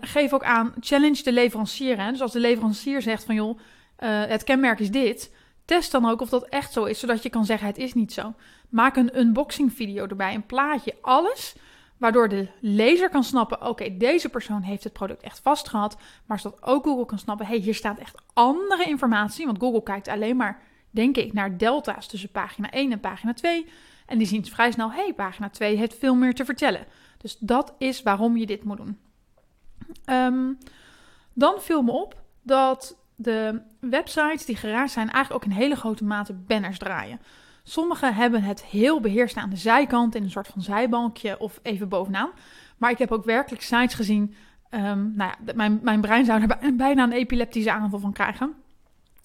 geef 0.00 0.32
ook 0.32 0.44
aan, 0.44 0.74
challenge 0.80 1.22
de 1.22 1.32
leverancier. 1.32 2.00
Hè? 2.00 2.10
Dus 2.10 2.20
als 2.20 2.32
de 2.32 2.40
leverancier 2.40 3.02
zegt 3.02 3.24
van 3.24 3.34
joh, 3.34 3.58
uh, 3.58 4.24
het 4.24 4.44
kenmerk 4.44 4.78
is 4.78 4.90
dit, 4.90 5.34
test 5.64 5.92
dan 5.92 6.06
ook 6.06 6.20
of 6.20 6.28
dat 6.28 6.48
echt 6.48 6.72
zo 6.72 6.84
is, 6.84 6.98
zodat 6.98 7.22
je 7.22 7.30
kan 7.30 7.44
zeggen 7.44 7.66
het 7.66 7.78
is 7.78 7.94
niet 7.94 8.12
zo. 8.12 8.34
Maak 8.68 8.96
een 8.96 9.18
unboxing 9.18 9.72
video 9.72 10.06
erbij, 10.06 10.34
een 10.34 10.46
plaatje, 10.46 10.94
alles 11.00 11.54
Waardoor 12.02 12.28
de 12.28 12.48
lezer 12.60 13.08
kan 13.08 13.24
snappen: 13.24 13.66
oké, 13.66 13.96
deze 13.96 14.28
persoon 14.28 14.62
heeft 14.62 14.84
het 14.84 14.92
product 14.92 15.22
echt 15.22 15.40
vastgehad. 15.40 15.96
Maar 16.26 16.40
zodat 16.40 16.62
ook 16.62 16.84
Google 16.84 17.06
kan 17.06 17.18
snappen: 17.18 17.46
hé, 17.46 17.52
hey, 17.54 17.62
hier 17.62 17.74
staat 17.74 17.98
echt 17.98 18.22
andere 18.32 18.84
informatie. 18.84 19.46
Want 19.46 19.58
Google 19.58 19.82
kijkt 19.82 20.08
alleen 20.08 20.36
maar, 20.36 20.62
denk 20.90 21.16
ik, 21.16 21.32
naar 21.32 21.58
delta's 21.58 22.06
tussen 22.06 22.30
pagina 22.30 22.70
1 22.70 22.92
en 22.92 23.00
pagina 23.00 23.34
2. 23.34 23.66
En 24.06 24.18
die 24.18 24.26
zien 24.26 24.44
vrij 24.44 24.70
snel: 24.70 24.90
hé, 24.92 25.02
hey, 25.02 25.14
pagina 25.14 25.48
2 25.48 25.76
heeft 25.76 25.98
veel 25.98 26.14
meer 26.14 26.34
te 26.34 26.44
vertellen. 26.44 26.86
Dus 27.18 27.36
dat 27.38 27.74
is 27.78 28.02
waarom 28.02 28.36
je 28.36 28.46
dit 28.46 28.64
moet 28.64 28.76
doen. 28.76 28.98
Um, 30.06 30.58
dan 31.32 31.60
viel 31.60 31.82
me 31.82 31.90
op 31.90 32.22
dat 32.42 32.96
de 33.14 33.60
websites 33.80 34.44
die 34.44 34.56
geraakt 34.56 34.90
zijn 34.90 35.10
eigenlijk 35.10 35.44
ook 35.44 35.50
in 35.50 35.56
hele 35.56 35.76
grote 35.76 36.04
mate 36.04 36.32
banners 36.32 36.78
draaien. 36.78 37.20
Sommige 37.62 38.12
hebben 38.12 38.42
het 38.42 38.64
heel 38.64 39.00
beheerst 39.00 39.36
aan 39.36 39.50
de 39.50 39.56
zijkant 39.56 40.14
in 40.14 40.22
een 40.22 40.30
soort 40.30 40.48
van 40.48 40.62
zijbankje 40.62 41.38
of 41.38 41.60
even 41.62 41.88
bovenaan. 41.88 42.30
Maar 42.76 42.90
ik 42.90 42.98
heb 42.98 43.12
ook 43.12 43.24
werkelijk 43.24 43.62
sites 43.62 43.94
gezien. 43.94 44.34
Um, 44.70 45.12
nou 45.16 45.32
ja, 45.44 45.52
mijn, 45.54 45.80
mijn 45.82 46.00
brein 46.00 46.24
zou 46.24 46.42
er 46.42 46.76
bijna 46.76 47.02
een 47.02 47.12
epileptische 47.12 47.72
aanval 47.72 47.98
van 47.98 48.12
krijgen. 48.12 48.54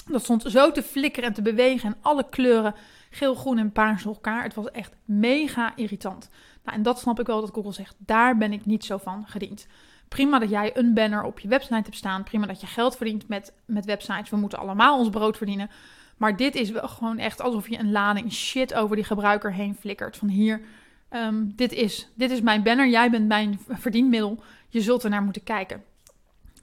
Dat 0.05 0.23
stond 0.23 0.43
zo 0.47 0.71
te 0.71 0.83
flikkeren 0.83 1.29
en 1.29 1.35
te 1.35 1.41
bewegen 1.41 1.89
en 1.89 1.97
alle 2.01 2.29
kleuren 2.29 2.75
geel, 3.09 3.35
groen 3.35 3.57
en 3.57 3.71
paars 3.71 4.03
door 4.03 4.13
elkaar. 4.13 4.43
Het 4.43 4.53
was 4.53 4.71
echt 4.71 4.95
mega 5.05 5.75
irritant. 5.75 6.29
Nou, 6.63 6.77
en 6.77 6.83
dat 6.83 6.99
snap 6.99 7.19
ik 7.19 7.27
wel 7.27 7.41
dat 7.41 7.53
Google 7.53 7.71
zegt, 7.71 7.95
daar 7.97 8.37
ben 8.37 8.53
ik 8.53 8.65
niet 8.65 8.85
zo 8.85 8.97
van 8.97 9.23
gediend. 9.27 9.67
Prima 10.07 10.39
dat 10.39 10.49
jij 10.49 10.77
een 10.77 10.93
banner 10.93 11.23
op 11.23 11.39
je 11.39 11.47
website 11.47 11.73
hebt 11.73 11.95
staan. 11.95 12.23
Prima 12.23 12.45
dat 12.45 12.61
je 12.61 12.67
geld 12.67 12.97
verdient 12.97 13.27
met, 13.27 13.53
met 13.65 13.85
websites. 13.85 14.29
We 14.29 14.37
moeten 14.37 14.59
allemaal 14.59 14.97
ons 14.99 15.09
brood 15.09 15.37
verdienen. 15.37 15.69
Maar 16.17 16.35
dit 16.35 16.55
is 16.55 16.69
wel 16.69 16.87
gewoon 16.87 17.17
echt 17.17 17.41
alsof 17.41 17.69
je 17.69 17.79
een 17.79 17.91
lading 17.91 18.33
shit 18.33 18.73
over 18.73 18.95
die 18.95 19.05
gebruiker 19.05 19.53
heen 19.53 19.75
flikkert. 19.79 20.17
Van 20.17 20.27
hier, 20.27 20.61
ehm, 21.09 21.43
dit, 21.55 21.71
is, 21.71 22.09
dit 22.15 22.31
is 22.31 22.41
mijn 22.41 22.63
banner. 22.63 22.87
Jij 22.87 23.09
bent 23.09 23.27
mijn 23.27 23.59
verdienmiddel. 23.69 24.43
Je 24.69 24.81
zult 24.81 25.03
er 25.03 25.09
naar 25.09 25.23
moeten 25.23 25.43
kijken. 25.43 25.83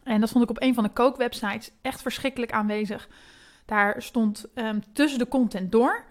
En 0.02 0.20
dat 0.20 0.30
vond 0.30 0.44
ik 0.44 0.50
op 0.50 0.62
een 0.62 0.74
van 0.74 0.84
de 0.84 0.90
kookwebsites 0.90 1.70
echt 1.82 2.02
verschrikkelijk 2.02 2.52
aanwezig. 2.52 3.08
Daar 3.64 4.02
stond 4.02 4.46
um, 4.54 4.82
tussen 4.92 5.18
de 5.18 5.28
content 5.28 5.72
door 5.72 6.04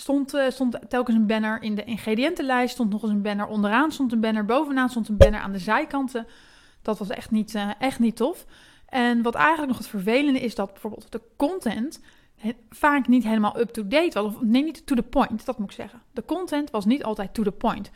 stond, 0.00 0.34
uh, 0.34 0.50
stond 0.50 0.78
telkens 0.88 1.16
een 1.16 1.26
banner 1.26 1.62
in 1.62 1.74
de 1.74 1.84
ingrediëntenlijst. 1.84 2.74
Stond 2.74 2.90
nog 2.90 3.02
eens 3.02 3.12
een 3.12 3.22
banner 3.22 3.46
onderaan, 3.46 3.92
stond 3.92 4.12
een 4.12 4.20
banner 4.20 4.44
bovenaan, 4.44 4.90
stond 4.90 5.08
een 5.08 5.16
banner 5.16 5.40
aan 5.40 5.52
de 5.52 5.58
zijkanten. 5.58 6.26
Dat 6.82 6.98
was 6.98 7.08
echt 7.08 7.30
niet, 7.30 7.54
uh, 7.54 7.70
echt 7.78 7.98
niet 7.98 8.16
tof. 8.16 8.46
En 8.86 9.22
wat 9.22 9.34
eigenlijk 9.34 9.68
nog 9.68 9.78
het 9.78 9.86
vervelende 9.86 10.40
is 10.40 10.54
dat 10.54 10.72
bijvoorbeeld 10.72 11.12
de 11.12 11.20
content 11.36 12.00
vaak 12.70 13.08
niet 13.08 13.24
helemaal 13.24 13.58
up-to-date 13.60 14.22
was. 14.22 14.34
Of 14.34 14.40
nee, 14.40 14.62
niet 14.62 14.86
to 14.86 14.94
the 14.94 15.02
point, 15.02 15.46
dat 15.46 15.58
moet 15.58 15.70
ik 15.70 15.76
zeggen. 15.76 16.02
De 16.12 16.24
content 16.24 16.70
was 16.70 16.84
niet 16.84 17.04
altijd 17.04 17.34
to 17.34 17.42
the 17.42 17.52
point. 17.52 17.90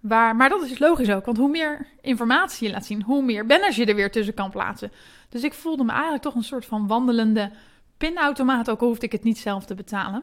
Waar, 0.00 0.36
maar 0.36 0.48
dat 0.48 0.62
is 0.62 0.78
logisch 0.78 1.10
ook, 1.10 1.24
want 1.24 1.36
hoe 1.36 1.48
meer 1.48 1.86
informatie 2.00 2.66
je 2.66 2.72
laat 2.72 2.86
zien, 2.86 3.02
hoe 3.02 3.22
meer 3.22 3.46
banners 3.46 3.76
je 3.76 3.86
er 3.86 3.94
weer 3.94 4.10
tussen 4.10 4.34
kan 4.34 4.50
plaatsen. 4.50 4.92
Dus 5.28 5.42
ik 5.42 5.54
voelde 5.54 5.84
me 5.84 5.92
eigenlijk 5.92 6.22
toch 6.22 6.34
een 6.34 6.42
soort 6.42 6.66
van 6.66 6.86
wandelende 6.86 7.50
pinautomaat, 7.96 8.70
ook 8.70 8.80
al 8.80 8.86
hoefde 8.86 9.06
ik 9.06 9.12
het 9.12 9.24
niet 9.24 9.38
zelf 9.38 9.64
te 9.64 9.74
betalen. 9.74 10.22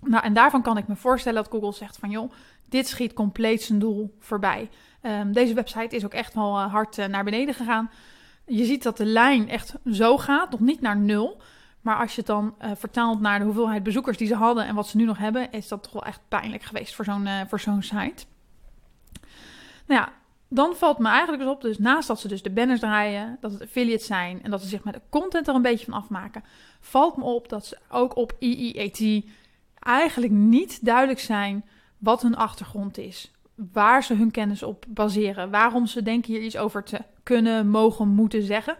Nou, 0.00 0.24
en 0.24 0.32
daarvan 0.32 0.62
kan 0.62 0.76
ik 0.76 0.88
me 0.88 0.96
voorstellen 0.96 1.42
dat 1.42 1.52
Google 1.52 1.72
zegt 1.72 1.96
van 1.96 2.10
joh, 2.10 2.32
dit 2.68 2.88
schiet 2.88 3.12
compleet 3.12 3.62
zijn 3.62 3.78
doel 3.78 4.16
voorbij. 4.18 4.70
Um, 5.02 5.32
deze 5.32 5.54
website 5.54 5.96
is 5.96 6.04
ook 6.04 6.14
echt 6.14 6.34
wel 6.34 6.58
uh, 6.58 6.72
hard 6.72 6.98
uh, 6.98 7.06
naar 7.06 7.24
beneden 7.24 7.54
gegaan. 7.54 7.90
Je 8.46 8.64
ziet 8.64 8.82
dat 8.82 8.96
de 8.96 9.04
lijn 9.04 9.48
echt 9.48 9.74
zo 9.90 10.18
gaat, 10.18 10.50
nog 10.50 10.60
niet 10.60 10.80
naar 10.80 10.96
nul. 10.96 11.40
Maar 11.84 11.96
als 11.96 12.10
je 12.10 12.16
het 12.16 12.26
dan 12.26 12.54
uh, 12.62 12.70
vertaalt 12.74 13.20
naar 13.20 13.38
de 13.38 13.44
hoeveelheid 13.44 13.82
bezoekers 13.82 14.16
die 14.16 14.26
ze 14.26 14.34
hadden 14.34 14.66
en 14.66 14.74
wat 14.74 14.88
ze 14.88 14.96
nu 14.96 15.04
nog 15.04 15.18
hebben, 15.18 15.52
is 15.52 15.68
dat 15.68 15.82
toch 15.82 15.92
wel 15.92 16.04
echt 16.04 16.20
pijnlijk 16.28 16.62
geweest 16.62 16.94
voor 16.94 17.04
zo'n 17.04 17.28
zo'n 17.56 17.82
site. 17.82 18.24
Nou 19.86 20.00
ja, 20.00 20.12
dan 20.48 20.74
valt 20.76 20.98
me 20.98 21.08
eigenlijk 21.08 21.42
dus 21.42 21.52
op, 21.52 21.60
dus 21.60 21.78
naast 21.78 22.08
dat 22.08 22.20
ze 22.20 22.28
dus 22.28 22.42
de 22.42 22.50
banners 22.50 22.80
draaien, 22.80 23.38
dat 23.40 23.52
het 23.52 23.62
affiliates 23.62 24.06
zijn 24.06 24.42
en 24.42 24.50
dat 24.50 24.62
ze 24.62 24.68
zich 24.68 24.84
met 24.84 24.94
de 24.94 25.00
content 25.08 25.48
er 25.48 25.54
een 25.54 25.62
beetje 25.62 25.84
van 25.84 25.94
afmaken, 25.94 26.44
valt 26.80 27.16
me 27.16 27.24
op 27.24 27.48
dat 27.48 27.66
ze 27.66 27.78
ook 27.88 28.16
op 28.16 28.32
EEAT 28.38 29.24
eigenlijk 29.78 30.32
niet 30.32 30.84
duidelijk 30.84 31.20
zijn 31.20 31.64
wat 31.98 32.22
hun 32.22 32.36
achtergrond 32.36 32.98
is. 32.98 33.32
Waar 33.72 34.04
ze 34.04 34.14
hun 34.14 34.30
kennis 34.30 34.62
op 34.62 34.84
baseren. 34.88 35.50
Waarom 35.50 35.86
ze 35.86 36.02
denken 36.02 36.32
hier 36.32 36.42
iets 36.42 36.56
over 36.56 36.82
te 36.82 37.00
kunnen, 37.22 37.68
mogen, 37.68 38.08
moeten 38.08 38.42
zeggen. 38.42 38.76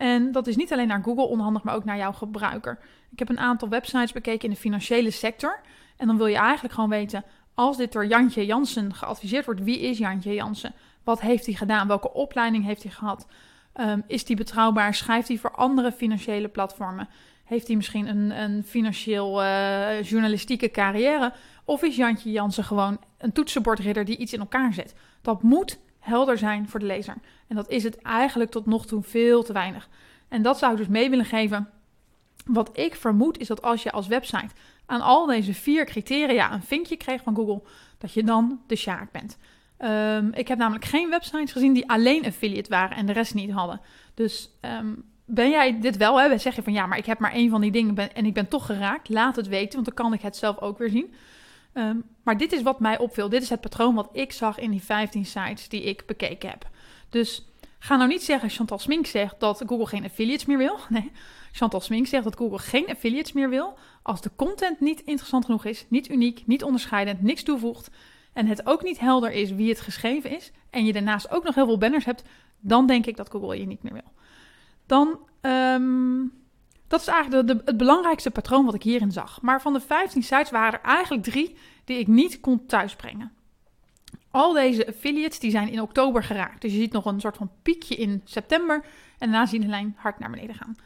En 0.00 0.32
dat 0.32 0.46
is 0.46 0.56
niet 0.56 0.72
alleen 0.72 0.86
naar 0.88 1.02
Google 1.02 1.26
onhandig, 1.26 1.62
maar 1.62 1.74
ook 1.74 1.84
naar 1.84 1.96
jouw 1.96 2.12
gebruiker. 2.12 2.78
Ik 3.10 3.18
heb 3.18 3.28
een 3.28 3.38
aantal 3.38 3.68
websites 3.68 4.12
bekeken 4.12 4.48
in 4.48 4.54
de 4.54 4.60
financiële 4.60 5.10
sector. 5.10 5.60
En 5.96 6.06
dan 6.06 6.16
wil 6.16 6.26
je 6.26 6.36
eigenlijk 6.36 6.74
gewoon 6.74 6.90
weten, 6.90 7.24
als 7.54 7.76
dit 7.76 7.92
door 7.92 8.06
Jantje 8.06 8.46
Jansen 8.46 8.94
geadviseerd 8.94 9.44
wordt, 9.44 9.62
wie 9.62 9.80
is 9.80 9.98
Jantje 9.98 10.34
Jansen? 10.34 10.72
Wat 11.04 11.20
heeft 11.20 11.46
hij 11.46 11.54
gedaan? 11.54 11.88
Welke 11.88 12.12
opleiding 12.12 12.64
heeft 12.64 12.82
hij 12.82 12.92
gehad? 12.92 13.26
Um, 13.80 14.04
is 14.06 14.24
die 14.24 14.36
betrouwbaar? 14.36 14.94
Schrijft 14.94 15.28
hij 15.28 15.36
voor 15.38 15.54
andere 15.54 15.92
financiële 15.92 16.48
platformen? 16.48 17.08
Heeft 17.44 17.66
hij 17.66 17.76
misschien 17.76 18.06
een, 18.06 18.42
een 18.42 18.64
financieel 18.64 19.42
uh, 19.42 20.02
journalistieke 20.02 20.70
carrière? 20.70 21.32
Of 21.64 21.82
is 21.82 21.96
Jantje 21.96 22.30
Jansen 22.30 22.64
gewoon 22.64 22.98
een 23.18 23.32
toetsenbordridder 23.32 24.04
die 24.04 24.16
iets 24.16 24.32
in 24.32 24.40
elkaar 24.40 24.72
zet? 24.72 24.94
Dat 25.22 25.42
moet 25.42 25.78
helder 26.00 26.38
zijn 26.38 26.68
voor 26.68 26.80
de 26.80 26.86
lezer. 26.86 27.16
En 27.46 27.56
dat 27.56 27.68
is 27.68 27.82
het 27.82 28.02
eigenlijk 28.02 28.50
tot 28.50 28.66
nog 28.66 28.86
toe 28.86 29.02
veel 29.02 29.42
te 29.42 29.52
weinig. 29.52 29.88
En 30.28 30.42
dat 30.42 30.58
zou 30.58 30.72
ik 30.72 30.78
dus 30.78 30.88
mee 30.88 31.10
willen 31.10 31.24
geven. 31.24 31.68
Wat 32.44 32.78
ik 32.78 32.94
vermoed 32.94 33.38
is 33.38 33.46
dat 33.46 33.62
als 33.62 33.82
je 33.82 33.92
als 33.92 34.06
website 34.06 34.54
aan 34.86 35.00
al 35.00 35.26
deze 35.26 35.54
vier 35.54 35.84
criteria 35.84 36.52
een 36.52 36.62
vinkje 36.62 36.96
kreeg 36.96 37.22
van 37.22 37.34
Google, 37.34 37.62
dat 37.98 38.12
je 38.12 38.24
dan 38.24 38.60
de 38.66 38.76
sjaak 38.76 39.12
bent. 39.12 39.38
Um, 39.78 40.32
ik 40.32 40.48
heb 40.48 40.58
namelijk 40.58 40.84
geen 40.84 41.10
websites 41.10 41.52
gezien 41.52 41.72
die 41.72 41.88
alleen 41.88 42.26
affiliate 42.26 42.70
waren 42.70 42.96
en 42.96 43.06
de 43.06 43.12
rest 43.12 43.34
niet 43.34 43.50
hadden. 43.50 43.80
Dus 44.14 44.50
um, 44.60 45.04
ben 45.24 45.50
jij 45.50 45.80
dit 45.80 45.96
wel? 45.96 46.20
Hè? 46.20 46.38
Zeg 46.38 46.56
je 46.56 46.62
van 46.62 46.72
ja, 46.72 46.86
maar 46.86 46.98
ik 46.98 47.06
heb 47.06 47.18
maar 47.18 47.32
één 47.32 47.50
van 47.50 47.60
die 47.60 47.70
dingen 47.70 48.14
en 48.14 48.26
ik 48.26 48.34
ben 48.34 48.48
toch 48.48 48.66
geraakt. 48.66 49.08
Laat 49.08 49.36
het 49.36 49.48
weten, 49.48 49.72
want 49.72 49.84
dan 49.84 49.94
kan 49.94 50.12
ik 50.12 50.22
het 50.22 50.36
zelf 50.36 50.58
ook 50.58 50.78
weer 50.78 50.90
zien. 50.90 51.14
Um, 51.74 52.04
maar 52.22 52.36
dit 52.36 52.52
is 52.52 52.62
wat 52.62 52.80
mij 52.80 52.98
opviel. 52.98 53.28
Dit 53.28 53.42
is 53.42 53.48
het 53.48 53.60
patroon 53.60 53.94
wat 53.94 54.08
ik 54.12 54.32
zag 54.32 54.58
in 54.58 54.70
die 54.70 54.82
15 54.82 55.26
sites 55.26 55.68
die 55.68 55.82
ik 55.82 56.06
bekeken 56.06 56.48
heb. 56.48 56.68
Dus 57.08 57.48
ga 57.78 57.96
nou 57.96 58.08
niet 58.08 58.22
zeggen, 58.22 58.50
Chantal 58.50 58.78
Smink 58.78 59.06
zegt 59.06 59.40
dat 59.40 59.62
Google 59.66 59.86
geen 59.86 60.04
affiliates 60.04 60.46
meer 60.46 60.58
wil. 60.58 60.78
Nee, 60.88 61.12
Chantal 61.52 61.80
Smink 61.80 62.06
zegt 62.06 62.24
dat 62.24 62.36
Google 62.36 62.58
geen 62.58 62.88
affiliates 62.88 63.32
meer 63.32 63.48
wil. 63.48 63.78
Als 64.02 64.20
de 64.20 64.30
content 64.36 64.80
niet 64.80 65.00
interessant 65.00 65.44
genoeg 65.44 65.64
is, 65.64 65.86
niet 65.88 66.10
uniek, 66.10 66.42
niet 66.46 66.64
onderscheidend, 66.64 67.22
niks 67.22 67.42
toevoegt. 67.42 67.90
En 68.32 68.46
het 68.46 68.66
ook 68.66 68.82
niet 68.82 69.00
helder 69.00 69.32
is 69.32 69.50
wie 69.50 69.68
het 69.68 69.80
geschreven 69.80 70.30
is. 70.30 70.52
En 70.70 70.84
je 70.84 70.92
daarnaast 70.92 71.30
ook 71.30 71.44
nog 71.44 71.54
heel 71.54 71.66
veel 71.66 71.78
banners 71.78 72.04
hebt. 72.04 72.22
Dan 72.60 72.86
denk 72.86 73.06
ik 73.06 73.16
dat 73.16 73.30
Google 73.30 73.58
je 73.58 73.66
niet 73.66 73.82
meer 73.82 73.92
wil 73.92 74.12
dan. 74.90 75.18
Um, 75.40 76.32
dat 76.90 77.00
is 77.00 77.06
eigenlijk 77.06 77.48
de, 77.48 77.62
het 77.64 77.76
belangrijkste 77.76 78.30
patroon 78.30 78.64
wat 78.64 78.74
ik 78.74 78.82
hierin 78.82 79.12
zag. 79.12 79.40
Maar 79.42 79.60
van 79.60 79.72
de 79.72 79.80
15 79.80 80.22
sites 80.22 80.50
waren 80.50 80.72
er 80.72 80.86
eigenlijk 80.86 81.22
drie 81.22 81.56
die 81.84 81.98
ik 81.98 82.06
niet 82.06 82.40
kon 82.40 82.66
thuisbrengen. 82.66 83.32
Al 84.30 84.52
deze 84.52 84.86
affiliates 84.86 85.38
die 85.38 85.50
zijn 85.50 85.68
in 85.68 85.80
oktober 85.80 86.22
geraakt. 86.22 86.62
Dus 86.62 86.72
je 86.72 86.78
ziet 86.78 86.92
nog 86.92 87.04
een 87.04 87.20
soort 87.20 87.36
van 87.36 87.50
piekje 87.62 87.94
in 87.94 88.20
september. 88.24 88.84
En 89.18 89.30
daarna 89.30 89.46
zie 89.46 89.58
je 89.58 89.64
de 89.64 89.70
lijn 89.70 89.94
hard 89.98 90.18
naar 90.18 90.30
beneden 90.30 90.54
gaan. 90.54 90.76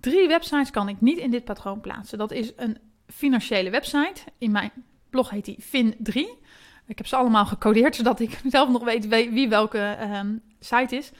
Drie 0.00 0.28
websites 0.28 0.70
kan 0.70 0.88
ik 0.88 1.00
niet 1.00 1.18
in 1.18 1.30
dit 1.30 1.44
patroon 1.44 1.80
plaatsen. 1.80 2.18
Dat 2.18 2.30
is 2.30 2.52
een 2.56 2.78
financiële 3.06 3.70
website. 3.70 4.22
In 4.38 4.50
mijn 4.50 4.72
blog 5.10 5.30
heet 5.30 5.44
die 5.44 5.58
Fin3. 5.62 6.46
Ik 6.86 6.98
heb 6.98 7.06
ze 7.06 7.16
allemaal 7.16 7.46
gecodeerd, 7.46 7.96
zodat 7.96 8.20
ik 8.20 8.40
zelf 8.56 8.68
nog 8.68 8.84
weet 8.84 9.08
wie 9.08 9.48
welke 9.48 9.98
um, 10.14 10.42
site 10.60 10.96
is. 10.96 11.10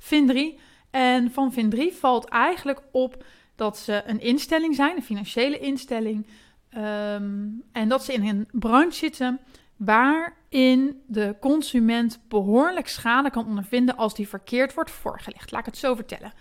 Fin3 0.00 0.60
en 0.90 1.30
van 1.30 1.54
Vin3 1.54 1.98
valt 1.98 2.24
eigenlijk 2.24 2.80
op 2.90 3.24
dat 3.56 3.78
ze 3.78 4.02
een 4.06 4.20
instelling 4.20 4.74
zijn, 4.74 4.96
een 4.96 5.02
financiële 5.02 5.58
instelling. 5.58 6.26
Ehm, 6.68 7.46
en 7.72 7.88
dat 7.88 8.04
ze 8.04 8.12
in 8.12 8.28
een 8.28 8.48
branche 8.52 8.96
zitten 8.96 9.40
waarin 9.76 11.02
de 11.06 11.36
consument 11.40 12.20
behoorlijk 12.28 12.88
schade 12.88 13.30
kan 13.30 13.46
ondervinden 13.46 13.96
als 13.96 14.14
die 14.14 14.28
verkeerd 14.28 14.74
wordt 14.74 14.90
voorgelegd. 14.90 15.50
Laat 15.50 15.60
ik 15.60 15.66
het 15.66 15.76
zo 15.76 15.94
vertellen. 15.94 16.32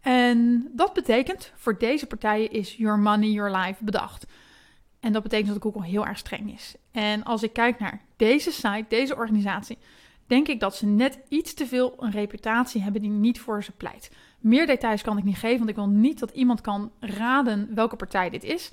En 0.00 0.68
dat 0.72 0.92
betekent, 0.92 1.52
voor 1.56 1.78
deze 1.78 2.06
partijen 2.06 2.50
is 2.50 2.76
Your 2.76 2.98
Money, 2.98 3.28
Your 3.28 3.56
Life 3.56 3.84
bedacht. 3.84 4.26
En 5.00 5.12
dat 5.12 5.22
betekent 5.22 5.48
dat 5.48 5.62
Google 5.62 5.84
heel 5.84 6.06
erg 6.06 6.18
streng 6.18 6.52
is. 6.52 6.74
En 6.92 7.24
als 7.24 7.42
ik 7.42 7.52
kijk 7.52 7.78
naar 7.78 8.02
deze 8.16 8.50
site, 8.50 8.84
deze 8.88 9.16
organisatie, 9.16 9.78
denk 10.26 10.48
ik 10.48 10.60
dat 10.60 10.76
ze 10.76 10.86
net 10.86 11.18
iets 11.28 11.54
te 11.54 11.66
veel 11.66 11.94
een 11.98 12.10
reputatie 12.10 12.82
hebben 12.82 13.02
die 13.02 13.10
niet 13.10 13.40
voor 13.40 13.64
ze 13.64 13.72
pleit. 13.72 14.10
Meer 14.38 14.66
details 14.66 15.02
kan 15.02 15.18
ik 15.18 15.24
niet 15.24 15.36
geven, 15.36 15.58
want 15.58 15.70
ik 15.70 15.76
wil 15.76 15.88
niet 15.88 16.18
dat 16.18 16.30
iemand 16.30 16.60
kan 16.60 16.92
raden 17.00 17.74
welke 17.74 17.96
partij 17.96 18.30
dit 18.30 18.44
is. 18.44 18.70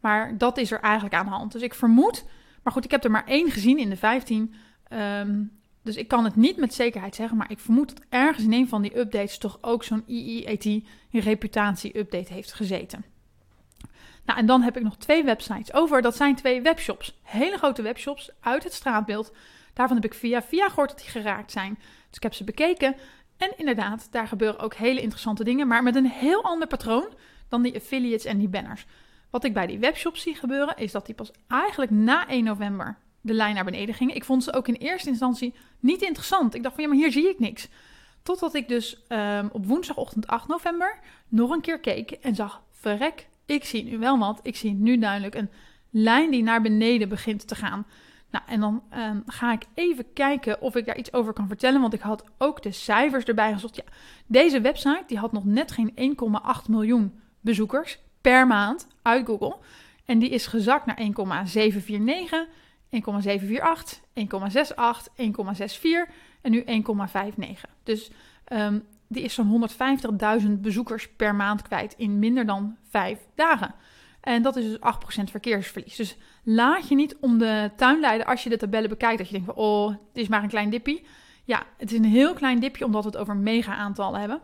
Maar 0.00 0.38
dat 0.38 0.58
is 0.58 0.70
er 0.70 0.80
eigenlijk 0.80 1.14
aan 1.14 1.24
de 1.24 1.30
hand. 1.30 1.52
Dus 1.52 1.62
ik 1.62 1.74
vermoed, 1.74 2.24
maar 2.62 2.72
goed, 2.72 2.84
ik 2.84 2.90
heb 2.90 3.04
er 3.04 3.10
maar 3.10 3.26
één 3.26 3.50
gezien 3.50 3.78
in 3.78 3.88
de 3.88 3.96
15. 3.96 4.54
Ehm, 4.88 5.42
dus 5.82 5.96
ik 5.96 6.08
kan 6.08 6.24
het 6.24 6.36
niet 6.36 6.56
met 6.56 6.74
zekerheid 6.74 7.14
zeggen, 7.14 7.36
maar 7.36 7.50
ik 7.50 7.58
vermoed 7.58 7.88
dat 7.88 8.04
ergens 8.08 8.44
in 8.44 8.52
een 8.52 8.68
van 8.68 8.82
die 8.82 8.98
updates 8.98 9.38
toch 9.38 9.58
ook 9.60 9.84
zo'n 9.84 10.04
IEAT, 10.06 10.64
een 10.64 10.84
reputatie-update, 11.10 12.32
heeft 12.32 12.52
gezeten. 12.52 13.04
Nou, 14.24 14.38
en 14.38 14.46
dan 14.46 14.62
heb 14.62 14.76
ik 14.76 14.82
nog 14.82 14.96
twee 14.96 15.24
websites 15.24 15.72
over. 15.72 16.02
Dat 16.02 16.16
zijn 16.16 16.34
twee 16.34 16.62
webshops. 16.62 17.18
Hele 17.22 17.56
grote 17.56 17.82
webshops 17.82 18.30
uit 18.40 18.64
het 18.64 18.72
straatbeeld 18.72 19.32
Daarvan 19.78 19.96
heb 19.96 20.04
ik 20.04 20.18
via 20.18 20.42
via 20.42 20.68
gehoord 20.68 20.88
dat 20.88 20.98
die 20.98 21.08
geraakt 21.08 21.52
zijn. 21.52 21.74
Dus 21.78 22.16
ik 22.16 22.22
heb 22.22 22.34
ze 22.34 22.44
bekeken. 22.44 22.96
En 23.38 23.52
inderdaad, 23.56 24.08
daar 24.10 24.28
gebeuren 24.28 24.60
ook 24.60 24.74
hele 24.74 25.00
interessante 25.00 25.44
dingen, 25.44 25.66
maar 25.68 25.82
met 25.82 25.94
een 25.94 26.10
heel 26.10 26.44
ander 26.44 26.68
patroon 26.68 27.08
dan 27.48 27.62
die 27.62 27.76
affiliates 27.76 28.24
en 28.24 28.38
die 28.38 28.48
banners. 28.48 28.86
Wat 29.30 29.44
ik 29.44 29.54
bij 29.54 29.66
die 29.66 29.78
webshops 29.78 30.22
zie 30.22 30.34
gebeuren, 30.34 30.76
is 30.76 30.92
dat 30.92 31.06
die 31.06 31.14
pas 31.14 31.30
eigenlijk 31.48 31.90
na 31.90 32.28
1 32.28 32.44
november 32.44 32.98
de 33.20 33.32
lijn 33.34 33.54
naar 33.54 33.64
beneden 33.64 33.94
gingen. 33.94 34.14
Ik 34.14 34.24
vond 34.24 34.44
ze 34.44 34.52
ook 34.52 34.68
in 34.68 34.74
eerste 34.74 35.08
instantie 35.08 35.54
niet 35.80 36.02
interessant. 36.02 36.54
Ik 36.54 36.62
dacht 36.62 36.74
van 36.74 36.84
ja, 36.84 36.90
maar 36.90 36.98
hier 36.98 37.12
zie 37.12 37.28
ik 37.28 37.38
niks. 37.38 37.68
Totdat 38.22 38.54
ik 38.54 38.68
dus 38.68 39.04
um, 39.08 39.48
op 39.52 39.66
woensdagochtend 39.66 40.26
8 40.26 40.48
november 40.48 40.98
nog 41.28 41.50
een 41.50 41.60
keer 41.60 41.80
keek 41.80 42.10
en 42.10 42.34
zag: 42.34 42.62
verrek, 42.70 43.28
ik 43.46 43.64
zie 43.64 43.84
nu 43.84 43.98
wel 43.98 44.18
wat. 44.18 44.40
Ik 44.42 44.56
zie 44.56 44.72
nu 44.72 44.98
duidelijk 44.98 45.34
een 45.34 45.50
lijn 45.90 46.30
die 46.30 46.42
naar 46.42 46.62
beneden 46.62 47.08
begint 47.08 47.48
te 47.48 47.54
gaan. 47.54 47.86
Nou, 48.30 48.44
en 48.46 48.60
dan 48.60 48.82
um, 48.96 49.22
ga 49.26 49.52
ik 49.52 49.64
even 49.74 50.12
kijken 50.12 50.60
of 50.60 50.76
ik 50.76 50.86
daar 50.86 50.96
iets 50.96 51.12
over 51.12 51.32
kan 51.32 51.48
vertellen. 51.48 51.80
Want 51.80 51.92
ik 51.92 52.00
had 52.00 52.24
ook 52.38 52.62
de 52.62 52.72
cijfers 52.72 53.24
erbij 53.24 53.52
gezocht. 53.52 53.76
Ja, 53.76 53.82
deze 54.26 54.60
website 54.60 55.04
die 55.06 55.18
had 55.18 55.32
nog 55.32 55.44
net 55.44 55.72
geen 55.72 56.16
1,8 56.62 56.68
miljoen 56.68 57.20
bezoekers 57.40 57.98
per 58.20 58.46
maand 58.46 58.86
uit 59.02 59.26
Google. 59.26 59.56
En 60.04 60.18
die 60.18 60.28
is 60.28 60.46
gezakt 60.46 60.86
naar 60.86 60.96
1,749, 60.96 62.46
1,748, 62.90 64.00
1,68, 64.14 65.12
1,64 66.08 66.12
en 66.40 66.50
nu 66.50 66.64
1,59. 66.64 67.60
Dus 67.82 68.10
um, 68.52 68.84
die 69.06 69.22
is 69.22 69.34
zo'n 69.34 69.68
150.000 70.42 70.50
bezoekers 70.50 71.08
per 71.08 71.34
maand 71.34 71.62
kwijt 71.62 71.94
in 71.96 72.18
minder 72.18 72.46
dan 72.46 72.76
5 72.90 73.18
dagen. 73.34 73.74
En 74.28 74.42
dat 74.42 74.56
is 74.56 74.64
dus 74.64 74.78
8% 74.78 74.80
verkeersverlies. 75.30 75.96
Dus 75.96 76.16
laat 76.42 76.88
je 76.88 76.94
niet 76.94 77.16
om 77.20 77.38
de 77.38 77.70
tuin 77.76 78.00
leiden 78.00 78.26
als 78.26 78.42
je 78.42 78.50
de 78.50 78.56
tabellen 78.56 78.88
bekijkt. 78.88 79.18
Dat 79.18 79.26
je 79.26 79.32
denkt 79.32 79.48
van, 79.54 79.64
oh, 79.64 79.88
het 79.88 79.98
is 80.12 80.28
maar 80.28 80.42
een 80.42 80.48
klein 80.48 80.70
dipje. 80.70 81.02
Ja, 81.44 81.62
het 81.76 81.92
is 81.92 81.98
een 81.98 82.04
heel 82.04 82.34
klein 82.34 82.60
dipje 82.60 82.84
omdat 82.84 83.02
we 83.04 83.10
het 83.10 83.18
over 83.18 83.36
mega 83.36 83.74
aantallen 83.74 84.20
hebben. 84.20 84.40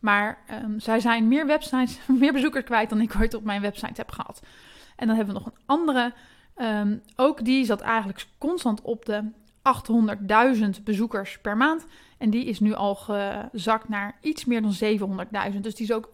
Maar 0.00 0.38
um, 0.64 0.80
zij 0.80 1.00
zijn 1.00 1.28
meer 1.28 1.46
websites, 1.46 1.98
meer 2.20 2.32
bezoekers 2.32 2.64
kwijt 2.64 2.90
dan 2.90 3.00
ik 3.00 3.14
ooit 3.20 3.34
op 3.34 3.44
mijn 3.44 3.60
website 3.60 3.92
heb 4.00 4.10
gehad. 4.10 4.42
En 4.96 5.06
dan 5.06 5.16
hebben 5.16 5.34
we 5.34 5.40
nog 5.40 5.48
een 5.48 5.62
andere. 5.66 6.12
Um, 6.56 7.02
ook 7.16 7.44
die 7.44 7.64
zat 7.64 7.80
eigenlijk 7.80 8.26
constant 8.38 8.82
op 8.82 9.04
de 9.04 9.30
800.000 9.58 10.82
bezoekers 10.84 11.38
per 11.40 11.56
maand. 11.56 11.86
En 12.18 12.30
die 12.30 12.44
is 12.44 12.60
nu 12.60 12.74
al 12.74 12.94
gezakt 12.94 13.88
naar 13.88 14.18
iets 14.20 14.44
meer 14.44 14.62
dan 14.62 14.74
700.000. 15.52 15.60
Dus 15.60 15.74
die 15.74 15.86
is 15.86 15.92
ook 15.92 16.08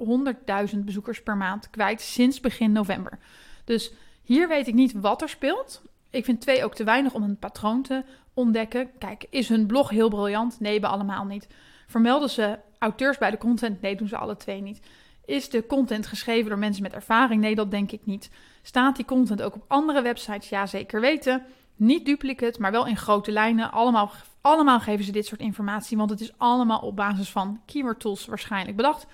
100.000 0.75 0.79
bezoekers 0.79 1.23
per 1.23 1.37
maand 1.37 1.71
kwijt 1.71 2.01
sinds 2.01 2.41
begin 2.41 2.73
november. 2.73 3.19
Dus 3.65 3.93
hier 4.23 4.49
weet 4.49 4.67
ik 4.67 4.75
niet 4.75 4.93
wat 4.93 5.23
er 5.23 5.29
speelt. 5.29 5.83
Ik 6.11 6.25
vind 6.25 6.41
twee 6.41 6.65
ook 6.65 6.75
te 6.75 6.85
weinig 6.85 7.15
om 7.15 7.23
een 7.23 7.39
patroon 7.39 7.83
te 7.83 8.05
ontdekken. 8.35 8.91
Kijk, 8.99 9.27
is 9.31 9.49
hun 9.49 9.67
blog 9.67 9.91
heel 9.91 10.09
briljant? 10.09 10.61
Nee, 10.61 10.81
bij 10.81 10.91
allemaal 10.91 11.25
niet. 11.25 11.49
Vermelden 11.87 12.31
ze 12.31 12.59
auteurs 12.79 13.19
bij 13.19 13.31
de 13.31 13.39
content? 13.39 13.81
Nee, 13.81 13.97
doen 13.97 14.09
ze 14.09 14.17
alle 14.17 14.37
twee 14.37 14.61
niet. 14.61 14.81
Is 15.25 15.49
de 15.51 15.67
content 15.67 16.07
geschreven 16.07 16.49
door 16.49 16.59
mensen 16.59 16.83
met 16.83 16.93
ervaring? 16.93 17.41
Nee, 17.41 17.55
dat 17.55 17.71
denk 17.71 17.93
ik 17.93 18.01
niet. 18.05 18.31
Staat 18.63 18.97
die 18.97 19.05
content 19.05 19.43
ook 19.43 19.55
op 19.55 19.65
andere 19.69 20.03
websites? 20.03 20.49
Ja, 20.49 20.67
zeker 20.67 21.01
weten. 21.01 21.43
Niet 21.77 22.07
duplicate, 22.07 22.61
maar 22.61 22.71
wel 22.71 22.87
in 22.87 22.97
grote 22.97 23.33
lijnen. 23.33 23.73
Allemaal, 23.73 24.11
allemaal 24.41 24.81
geven 24.81 25.05
ze 25.05 25.13
dit 25.13 25.27
soort 25.27 25.41
informatie, 25.41 25.97
want 25.97 26.11
het 26.11 26.21
is 26.21 26.33
allemaal 26.37 26.79
op 26.79 26.97
basis 26.97 27.31
van 27.31 27.61
keyword 27.67 28.01
tools 28.01 28.27
waarschijnlijk 28.27 28.77
bedacht. 28.77 29.07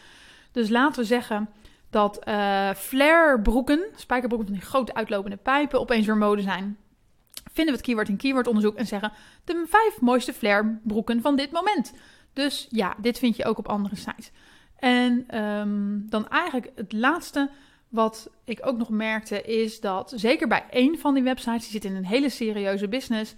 Dus 0.52 0.68
laten 0.68 1.00
we 1.00 1.06
zeggen 1.06 1.48
dat 1.90 2.28
uh, 2.28 2.70
flare 2.70 3.40
broeken, 3.40 3.84
spijkerbroeken 3.94 4.48
van 4.48 4.58
die 4.58 4.66
grote 4.66 4.94
uitlopende 4.94 5.36
pijpen, 5.36 5.80
opeens 5.80 6.06
weer 6.06 6.16
mode 6.16 6.42
zijn. 6.42 6.76
Vinden 7.52 7.74
we 7.74 7.80
het 7.80 7.88
keyword 7.88 8.08
in 8.08 8.16
keywordonderzoek 8.16 8.76
en 8.76 8.86
zeggen 8.86 9.12
de 9.44 9.64
vijf 9.68 10.00
mooiste 10.00 10.32
flare 10.32 10.78
broeken 10.82 11.20
van 11.20 11.36
dit 11.36 11.50
moment. 11.50 11.92
Dus 12.32 12.66
ja, 12.70 12.94
dit 12.98 13.18
vind 13.18 13.36
je 13.36 13.44
ook 13.44 13.58
op 13.58 13.68
andere 13.68 13.96
sites. 13.96 14.30
En 14.76 15.38
um, 15.38 16.06
dan 16.08 16.28
eigenlijk 16.28 16.72
het 16.74 16.92
laatste 16.92 17.50
wat 17.90 18.30
ik 18.44 18.58
ook 18.62 18.78
nog 18.78 18.88
merkte 18.88 19.42
is 19.42 19.80
dat 19.80 20.12
zeker 20.16 20.48
bij 20.48 20.64
één 20.70 20.98
van 20.98 21.14
die 21.14 21.22
websites, 21.22 21.62
die 21.62 21.70
zit 21.70 21.84
in 21.84 21.96
een 21.96 22.06
hele 22.06 22.28
serieuze 22.28 22.88
business, 22.88 23.34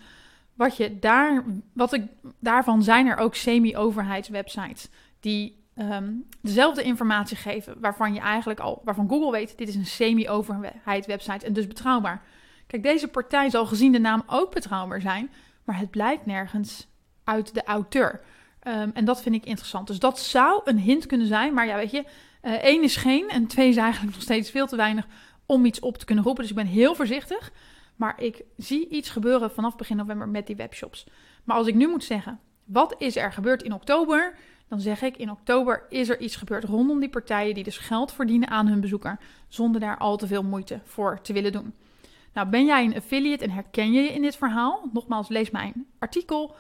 wat 0.55 0.77
je 0.77 0.99
daar, 0.99 1.45
wat 1.73 1.93
ik, 1.93 2.03
daarvan 2.39 2.83
zijn 2.83 3.07
er 3.07 3.17
ook 3.17 3.35
semi-overheidswebsites 3.35 4.89
die 5.21 5.65
um, 5.79 6.29
dezelfde 6.41 6.83
informatie 6.83 7.37
geven, 7.37 7.81
waarvan 7.81 8.15
je 8.15 8.21
eigenlijk 8.21 8.61
al, 8.61 8.81
waarvan 8.85 9.09
Google 9.09 9.31
weet, 9.31 9.59
dit 9.59 9.69
is 9.69 9.75
een 9.75 9.87
semi-overheid 9.87 11.07
website 11.07 11.47
en 11.47 11.53
dus 11.53 11.67
betrouwbaar. 11.67 12.23
Kijk, 12.67 12.83
deze 12.83 13.09
partij 13.09 13.51
zal 13.51 13.67
gezien 13.67 13.93
de 13.93 13.99
naam 13.99 14.23
ook 14.27 14.55
betrouwbaar 14.55 15.01
zijn, 15.01 15.31
maar 15.65 15.79
het 15.79 15.91
blijkt 15.91 16.27
nergens 16.27 16.89
uit 17.25 17.55
de 17.55 17.65
auteur. 17.65 18.21
Um, 18.69 18.91
en 18.95 19.05
dat 19.05 19.23
vind 19.23 19.35
ik 19.35 19.45
interessant. 19.45 19.87
Dus 19.87 19.99
dat 19.99 20.19
zou 20.19 20.61
een 20.65 20.79
hint 20.79 21.07
kunnen 21.07 21.27
zijn, 21.27 21.55
maar 21.55 21.67
ja, 21.67 21.77
weet 21.77 21.91
je, 21.91 22.05
uh, 22.43 22.53
één 22.53 22.83
is 22.83 22.97
geen 22.97 23.29
en 23.29 23.47
twee 23.47 23.69
is 23.69 23.77
eigenlijk 23.77 24.15
nog 24.15 24.23
steeds 24.23 24.51
veel 24.51 24.67
te 24.67 24.77
weinig 24.77 25.07
om 25.47 25.65
iets 25.65 25.81
op 25.81 25.99
te 25.99 26.05
kunnen 26.05 26.25
roepen. 26.25 26.43
Dus 26.43 26.51
ik 26.51 26.59
ben 26.59 26.67
heel 26.67 26.95
voorzichtig. 26.95 27.53
Maar 27.97 28.21
ik 28.23 28.45
zie 28.57 28.89
iets 28.89 29.11
gebeuren 29.11 29.51
vanaf 29.51 29.77
begin 29.77 29.97
november 29.97 30.29
met 30.29 30.47
die 30.47 30.57
webshops. 30.57 31.07
Maar 31.45 31.57
als 31.57 31.67
ik 31.67 31.75
nu 31.75 31.89
moet 31.89 32.05
zeggen, 32.05 32.41
wat 32.65 32.95
is 32.99 33.17
er 33.17 33.33
gebeurd 33.33 33.63
in 33.63 33.73
oktober? 33.73 34.35
Dan 34.69 34.81
zeg 34.81 35.03
ik, 35.03 35.17
in 35.17 35.31
oktober 35.31 35.87
is 35.89 36.09
er 36.09 36.21
iets 36.21 36.37
gebeurd 36.37 36.65
rondom 36.65 37.01
die 37.01 37.09
partijen 37.09 37.55
die 37.55 37.65
dus 37.65 37.79
geld 37.79 38.13
verdienen 38.13 38.49
aan 38.49 38.67
hun 38.67 38.81
bezoeker, 38.81 39.19
zonder 39.49 39.81
daar 39.81 39.99
al 39.99 40.17
te 40.17 40.27
veel 40.27 40.43
moeite 40.43 40.81
voor 40.85 41.21
te 41.21 41.33
willen 41.33 41.53
doen. 41.53 41.75
Nou, 42.33 42.49
ben 42.49 42.65
jij 42.65 42.85
een 42.85 42.97
affiliate 42.97 43.45
en 43.45 43.51
herken 43.51 43.93
je 43.93 44.01
je 44.01 44.13
in 44.13 44.23
dit 44.23 44.37
verhaal? 44.37 44.89
Nogmaals, 44.93 45.29
lees 45.29 45.51
mijn 45.51 45.87
artikel, 45.99 46.55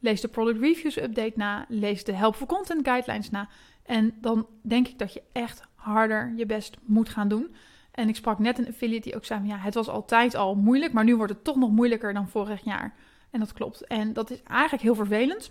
lees 0.00 0.20
de 0.20 0.28
Product 0.28 0.60
Reviews 0.60 0.96
Update 0.96 1.32
na, 1.34 1.64
lees 1.68 2.04
de 2.04 2.12
Helpful 2.12 2.46
Content 2.46 2.88
Guidelines 2.88 3.30
na 3.30 3.48
en 3.84 4.14
dan 4.20 4.46
denk 4.62 4.88
ik 4.88 4.98
dat 4.98 5.12
je 5.12 5.22
echt 5.32 5.62
harder 5.74 6.32
je 6.36 6.46
best 6.46 6.76
moet 6.82 7.08
gaan 7.08 7.28
doen. 7.28 7.54
En 7.90 8.08
ik 8.08 8.16
sprak 8.16 8.38
net 8.38 8.58
een 8.58 8.68
affiliate 8.68 9.02
die 9.02 9.16
ook 9.16 9.24
zei: 9.24 9.46
ja, 9.46 9.56
het 9.56 9.74
was 9.74 9.88
altijd 9.88 10.34
al 10.34 10.54
moeilijk, 10.54 10.92
maar 10.92 11.04
nu 11.04 11.16
wordt 11.16 11.32
het 11.32 11.44
toch 11.44 11.56
nog 11.56 11.70
moeilijker 11.70 12.14
dan 12.14 12.28
vorig 12.28 12.64
jaar. 12.64 12.94
En 13.30 13.40
dat 13.40 13.52
klopt. 13.52 13.86
En 13.86 14.12
dat 14.12 14.30
is 14.30 14.42
eigenlijk 14.42 14.82
heel 14.82 14.94
vervelend. 14.94 15.50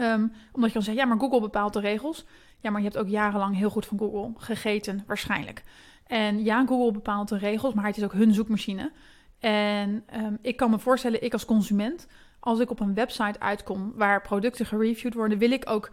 Um, 0.00 0.32
omdat 0.52 0.68
je 0.68 0.74
dan 0.74 0.82
zegt: 0.82 0.96
ja, 0.96 1.04
maar 1.04 1.18
Google 1.18 1.40
bepaalt 1.40 1.72
de 1.72 1.80
regels. 1.80 2.26
Ja, 2.60 2.70
maar 2.70 2.80
je 2.80 2.86
hebt 2.86 2.98
ook 2.98 3.08
jarenlang 3.08 3.56
heel 3.56 3.70
goed 3.70 3.86
van 3.86 3.98
Google 3.98 4.32
gegeten, 4.36 5.04
waarschijnlijk. 5.06 5.62
En 6.06 6.44
ja, 6.44 6.66
Google 6.66 6.92
bepaalt 6.92 7.28
de 7.28 7.38
regels, 7.38 7.74
maar 7.74 7.86
het 7.86 7.96
is 7.96 8.04
ook 8.04 8.12
hun 8.12 8.34
zoekmachine. 8.34 8.92
En 9.38 10.04
um, 10.14 10.38
ik 10.42 10.56
kan 10.56 10.70
me 10.70 10.78
voorstellen, 10.78 11.22
ik 11.22 11.32
als 11.32 11.44
consument, 11.44 12.06
als 12.40 12.60
ik 12.60 12.70
op 12.70 12.80
een 12.80 12.94
website 12.94 13.40
uitkom 13.40 13.92
waar 13.94 14.22
producten 14.22 14.66
gereviewd 14.66 15.14
worden, 15.14 15.38
wil 15.38 15.50
ik 15.50 15.70
ook 15.70 15.90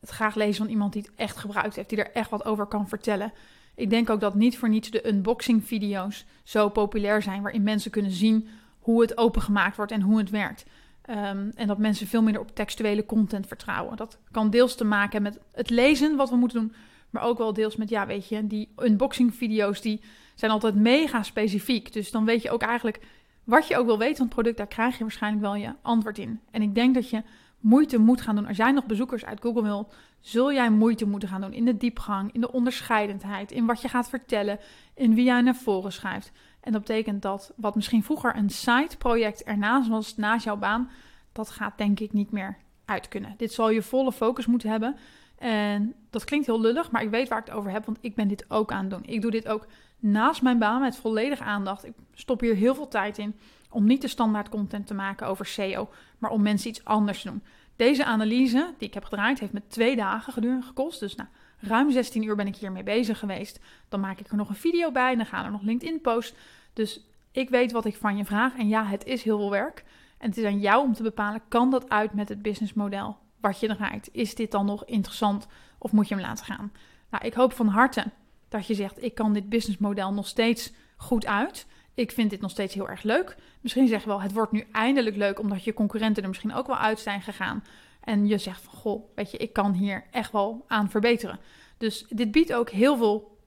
het 0.00 0.10
graag 0.10 0.34
lezen 0.34 0.64
van 0.64 0.72
iemand 0.72 0.92
die 0.92 1.02
het 1.02 1.10
echt 1.14 1.36
gebruikt 1.36 1.76
heeft, 1.76 1.88
die 1.88 1.98
er 1.98 2.12
echt 2.12 2.30
wat 2.30 2.44
over 2.44 2.66
kan 2.66 2.88
vertellen. 2.88 3.32
Ik 3.74 3.90
denk 3.90 4.10
ook 4.10 4.20
dat 4.20 4.34
niet 4.34 4.58
voor 4.58 4.68
niets 4.68 4.90
de 4.90 5.08
unboxing 5.08 5.64
video's 5.64 6.24
zo 6.42 6.68
populair 6.68 7.22
zijn, 7.22 7.42
waarin 7.42 7.62
mensen 7.62 7.90
kunnen 7.90 8.10
zien 8.10 8.48
hoe 8.78 9.00
het 9.00 9.18
opengemaakt 9.18 9.76
wordt 9.76 9.92
en 9.92 10.00
hoe 10.00 10.18
het 10.18 10.30
werkt. 10.30 10.64
Um, 11.10 11.50
en 11.54 11.66
dat 11.66 11.78
mensen 11.78 12.06
veel 12.06 12.22
minder 12.22 12.42
op 12.42 12.54
textuele 12.54 13.06
content 13.06 13.46
vertrouwen. 13.46 13.96
Dat 13.96 14.18
kan 14.30 14.50
deels 14.50 14.74
te 14.74 14.84
maken 14.84 15.22
met 15.22 15.38
het 15.52 15.70
lezen 15.70 16.16
wat 16.16 16.30
we 16.30 16.36
moeten 16.36 16.60
doen, 16.60 16.74
maar 17.10 17.22
ook 17.22 17.38
wel 17.38 17.52
deels 17.52 17.76
met, 17.76 17.88
ja, 17.88 18.06
weet 18.06 18.28
je, 18.28 18.46
die 18.46 18.72
unboxing 18.78 19.34
video's 19.34 19.80
die 19.80 20.00
zijn 20.34 20.50
altijd 20.50 20.74
mega 20.74 21.22
specifiek. 21.22 21.92
Dus 21.92 22.10
dan 22.10 22.24
weet 22.24 22.42
je 22.42 22.50
ook 22.50 22.62
eigenlijk 22.62 23.00
wat 23.44 23.68
je 23.68 23.76
ook 23.76 23.86
wil 23.86 23.98
weten 23.98 24.16
van 24.16 24.26
het 24.26 24.34
product, 24.34 24.56
daar 24.56 24.66
krijg 24.66 24.98
je 24.98 25.04
waarschijnlijk 25.04 25.42
wel 25.42 25.54
je 25.54 25.72
antwoord 25.82 26.18
in. 26.18 26.40
En 26.50 26.62
ik 26.62 26.74
denk 26.74 26.94
dat 26.94 27.10
je 27.10 27.22
moeite 27.60 27.98
moet 27.98 28.20
gaan 28.20 28.36
doen. 28.36 28.46
Als 28.46 28.56
jij 28.56 28.72
nog 28.72 28.86
bezoekers 28.86 29.24
uit 29.24 29.40
Google 29.40 29.62
wil, 29.62 29.90
zul 30.20 30.52
jij 30.52 30.70
moeite 30.70 31.06
moeten 31.06 31.28
gaan 31.28 31.40
doen 31.40 31.52
in 31.52 31.64
de 31.64 31.76
diepgang, 31.76 32.32
in 32.32 32.40
de 32.40 32.52
onderscheidendheid, 32.52 33.52
in 33.52 33.66
wat 33.66 33.82
je 33.82 33.88
gaat 33.88 34.08
vertellen, 34.08 34.58
in 34.94 35.14
wie 35.14 35.24
jij 35.24 35.40
naar 35.40 35.54
voren 35.56 35.92
schrijft. 35.92 36.32
En 36.60 36.72
dat 36.72 36.80
betekent 36.80 37.22
dat 37.22 37.52
wat 37.56 37.74
misschien 37.74 38.04
vroeger 38.04 38.36
een 38.36 38.50
side-project 38.50 39.42
ernaast 39.42 39.88
was, 39.88 40.16
naast 40.16 40.44
jouw 40.44 40.56
baan, 40.56 40.90
dat 41.32 41.50
gaat 41.50 41.78
denk 41.78 42.00
ik 42.00 42.12
niet 42.12 42.30
meer 42.30 42.56
uit 42.84 43.08
kunnen. 43.08 43.34
Dit 43.36 43.52
zal 43.52 43.70
je 43.70 43.82
volle 43.82 44.12
focus 44.12 44.46
moeten 44.46 44.70
hebben. 44.70 44.96
En 45.38 45.94
dat 46.10 46.24
klinkt 46.24 46.46
heel 46.46 46.60
lullig, 46.60 46.90
maar 46.90 47.02
ik 47.02 47.10
weet 47.10 47.28
waar 47.28 47.38
ik 47.38 47.44
het 47.44 47.54
over 47.54 47.70
heb, 47.70 47.84
want 47.84 47.98
ik 48.00 48.14
ben 48.14 48.28
dit 48.28 48.44
ook 48.50 48.72
aan 48.72 48.80
het 48.80 48.90
doen. 48.90 49.04
Ik 49.04 49.22
doe 49.22 49.30
dit 49.30 49.48
ook 49.48 49.66
naast 49.98 50.42
mijn 50.42 50.58
baan 50.58 50.80
met 50.80 50.96
volledige 50.96 51.44
aandacht. 51.44 51.84
Ik 51.84 51.92
stop 52.14 52.40
hier 52.40 52.54
heel 52.54 52.74
veel 52.74 52.88
tijd 52.88 53.18
in 53.18 53.36
om 53.70 53.84
niet 53.84 54.00
de 54.02 54.08
standaard 54.08 54.48
content 54.48 54.86
te 54.86 54.94
maken 54.94 55.26
over 55.26 55.46
SEO, 55.46 55.88
maar 56.18 56.30
om 56.30 56.42
mensen 56.42 56.70
iets 56.70 56.84
anders 56.84 57.22
te 57.22 57.28
doen. 57.28 57.42
Deze 57.76 58.04
analyse 58.04 58.74
die 58.78 58.88
ik 58.88 58.94
heb 58.94 59.04
gedraaid 59.04 59.40
heeft 59.40 59.52
me 59.52 59.62
twee 59.66 59.96
dagen 59.96 60.32
gedurende 60.32 60.66
gekost. 60.66 61.00
Dus 61.00 61.14
nou, 61.14 61.28
ruim 61.58 61.90
16 61.90 62.22
uur 62.22 62.36
ben 62.36 62.46
ik 62.46 62.56
hiermee 62.56 62.82
bezig 62.82 63.18
geweest. 63.18 63.60
Dan 63.88 64.00
maak 64.00 64.18
ik 64.18 64.28
er 64.28 64.36
nog 64.36 64.48
een 64.48 64.54
video 64.54 64.92
bij 64.92 65.10
en 65.10 65.16
dan 65.16 65.26
gaan 65.26 65.44
er 65.44 65.50
nog 65.50 65.62
LinkedIn 65.62 66.00
posts. 66.00 66.34
Dus 66.72 67.06
ik 67.32 67.50
weet 67.50 67.72
wat 67.72 67.84
ik 67.84 67.96
van 67.96 68.16
je 68.16 68.24
vraag. 68.24 68.56
En 68.56 68.68
ja, 68.68 68.84
het 68.84 69.04
is 69.04 69.22
heel 69.22 69.38
veel 69.38 69.50
werk. 69.50 69.84
En 70.18 70.28
het 70.28 70.38
is 70.38 70.44
aan 70.44 70.60
jou 70.60 70.84
om 70.84 70.94
te 70.94 71.02
bepalen, 71.02 71.42
kan 71.48 71.70
dat 71.70 71.88
uit 71.88 72.12
met 72.12 72.28
het 72.28 72.42
businessmodel 72.42 73.16
wat 73.40 73.60
je 73.60 73.66
draait? 73.66 74.08
Is 74.12 74.34
dit 74.34 74.50
dan 74.50 74.66
nog 74.66 74.84
interessant 74.84 75.46
of 75.78 75.92
moet 75.92 76.08
je 76.08 76.14
hem 76.14 76.24
laten 76.24 76.44
gaan? 76.44 76.72
Nou, 77.10 77.24
ik 77.24 77.34
hoop 77.34 77.52
van 77.52 77.68
harte 77.68 78.04
dat 78.48 78.66
je 78.66 78.74
zegt, 78.74 79.02
ik 79.02 79.14
kan 79.14 79.32
dit 79.32 79.48
businessmodel 79.48 80.12
nog 80.12 80.26
steeds 80.26 80.72
goed 80.96 81.26
uit. 81.26 81.66
Ik 81.98 82.12
vind 82.12 82.30
dit 82.30 82.40
nog 82.40 82.50
steeds 82.50 82.74
heel 82.74 82.88
erg 82.88 83.02
leuk. 83.02 83.36
Misschien 83.60 83.88
zeg 83.88 84.00
je 84.00 84.08
wel, 84.08 84.20
het 84.20 84.32
wordt 84.32 84.52
nu 84.52 84.66
eindelijk 84.72 85.16
leuk 85.16 85.38
omdat 85.38 85.64
je 85.64 85.74
concurrenten 85.74 86.22
er 86.22 86.28
misschien 86.28 86.54
ook 86.54 86.66
wel 86.66 86.76
uit 86.76 87.00
zijn 87.00 87.22
gegaan. 87.22 87.64
En 88.00 88.26
je 88.26 88.38
zegt 88.38 88.60
van, 88.60 88.74
goh, 88.74 89.02
weet 89.14 89.30
je, 89.30 89.38
ik 89.38 89.52
kan 89.52 89.72
hier 89.72 90.04
echt 90.10 90.32
wel 90.32 90.64
aan 90.68 90.90
verbeteren. 90.90 91.38
Dus 91.78 92.06
dit 92.08 92.30
biedt 92.30 92.52
ook 92.52 92.70
heel 92.70 92.96
veel 92.96 93.38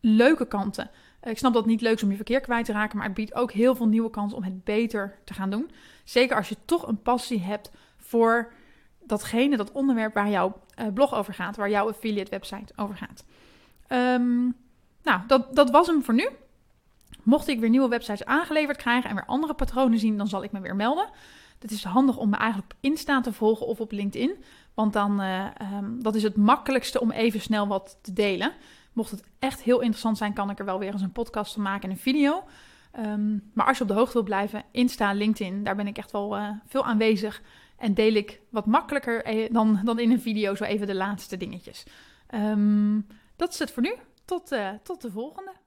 leuke 0.00 0.46
kanten. 0.46 0.90
Ik 1.22 1.38
snap 1.38 1.52
dat 1.52 1.62
het 1.62 1.70
niet 1.70 1.80
leuk 1.80 1.94
is 1.94 2.02
om 2.02 2.10
je 2.10 2.16
verkeer 2.16 2.40
kwijt 2.40 2.64
te 2.64 2.72
raken, 2.72 2.96
maar 2.96 3.06
het 3.06 3.14
biedt 3.14 3.34
ook 3.34 3.52
heel 3.52 3.74
veel 3.74 3.88
nieuwe 3.88 4.10
kansen 4.10 4.38
om 4.38 4.44
het 4.44 4.64
beter 4.64 5.18
te 5.24 5.34
gaan 5.34 5.50
doen. 5.50 5.70
Zeker 6.04 6.36
als 6.36 6.48
je 6.48 6.56
toch 6.64 6.86
een 6.86 7.02
passie 7.02 7.40
hebt 7.40 7.70
voor 7.96 8.52
datgene, 9.02 9.56
dat 9.56 9.72
onderwerp 9.72 10.14
waar 10.14 10.30
jouw 10.30 10.60
eh, 10.74 10.86
blog 10.94 11.14
over 11.14 11.34
gaat, 11.34 11.56
waar 11.56 11.70
jouw 11.70 11.88
affiliate 11.88 12.30
website 12.30 12.72
over 12.76 12.96
gaat. 12.96 13.24
Ehm, 13.86 14.42
nou, 15.02 15.20
dat, 15.26 15.56
dat 15.56 15.70
was 15.70 15.86
hem 15.86 16.02
voor 16.02 16.14
nu. 16.14 16.28
Mocht 17.22 17.48
ik 17.48 17.60
weer 17.60 17.68
nieuwe 17.68 17.88
websites 17.88 18.24
aangeleverd 18.24 18.76
krijgen 18.76 19.10
en 19.10 19.16
weer 19.16 19.26
andere 19.26 19.54
patronen 19.54 19.98
zien, 19.98 20.16
dan 20.16 20.28
zal 20.28 20.42
ik 20.42 20.52
me 20.52 20.60
weer 20.60 20.76
melden. 20.76 21.08
Het 21.58 21.70
is 21.70 21.84
handig 21.84 22.16
om 22.16 22.30
me 22.30 22.36
eigenlijk 22.36 22.72
op 22.72 22.78
Insta 22.80 23.20
te 23.20 23.32
volgen 23.32 23.66
of 23.66 23.80
op 23.80 23.92
LinkedIn. 23.92 24.44
Want 24.74 24.92
dan 24.92 25.20
uh, 25.20 25.46
dat 25.98 26.14
is 26.14 26.22
het 26.22 26.36
makkelijkste 26.36 27.00
om 27.00 27.10
even 27.10 27.40
snel 27.40 27.66
wat 27.66 27.98
te 28.02 28.12
delen. 28.12 28.52
Mocht 28.92 29.10
het 29.10 29.24
echt 29.38 29.62
heel 29.62 29.80
interessant 29.80 30.18
zijn, 30.18 30.32
kan 30.32 30.50
ik 30.50 30.58
er 30.58 30.64
wel 30.64 30.78
weer 30.78 30.92
eens 30.92 31.02
een 31.02 31.12
podcast 31.12 31.52
van 31.52 31.62
maken 31.62 31.82
en 31.82 31.90
een 31.90 32.00
video. 32.00 32.44
Ehm, 32.92 33.38
maar 33.52 33.66
als 33.66 33.76
je 33.76 33.82
op 33.82 33.88
de 33.88 33.94
hoogte 33.94 34.12
wil 34.12 34.22
blijven, 34.22 34.64
Insta, 34.70 35.12
LinkedIn, 35.12 35.64
daar 35.64 35.76
ben 35.76 35.86
ik 35.86 35.98
echt 35.98 36.10
wel 36.10 36.36
uh, 36.36 36.50
veel 36.66 36.84
aanwezig. 36.84 37.42
En 37.76 37.94
deel 37.94 38.14
ik 38.14 38.40
wat 38.48 38.66
makkelijker 38.66 39.24
eh, 39.24 39.52
dan, 39.52 39.80
dan 39.84 39.98
in 39.98 40.10
een 40.10 40.20
video 40.20 40.54
zo 40.54 40.64
even 40.64 40.86
de 40.86 40.94
laatste 40.94 41.36
dingetjes. 41.36 41.84
Um, 42.34 43.06
dat 43.36 43.52
is 43.52 43.58
het 43.58 43.70
voor 43.70 43.82
nu. 43.82 43.94
Tot, 44.24 44.56
tot 44.82 45.02
de 45.02 45.10
volgende. 45.10 45.61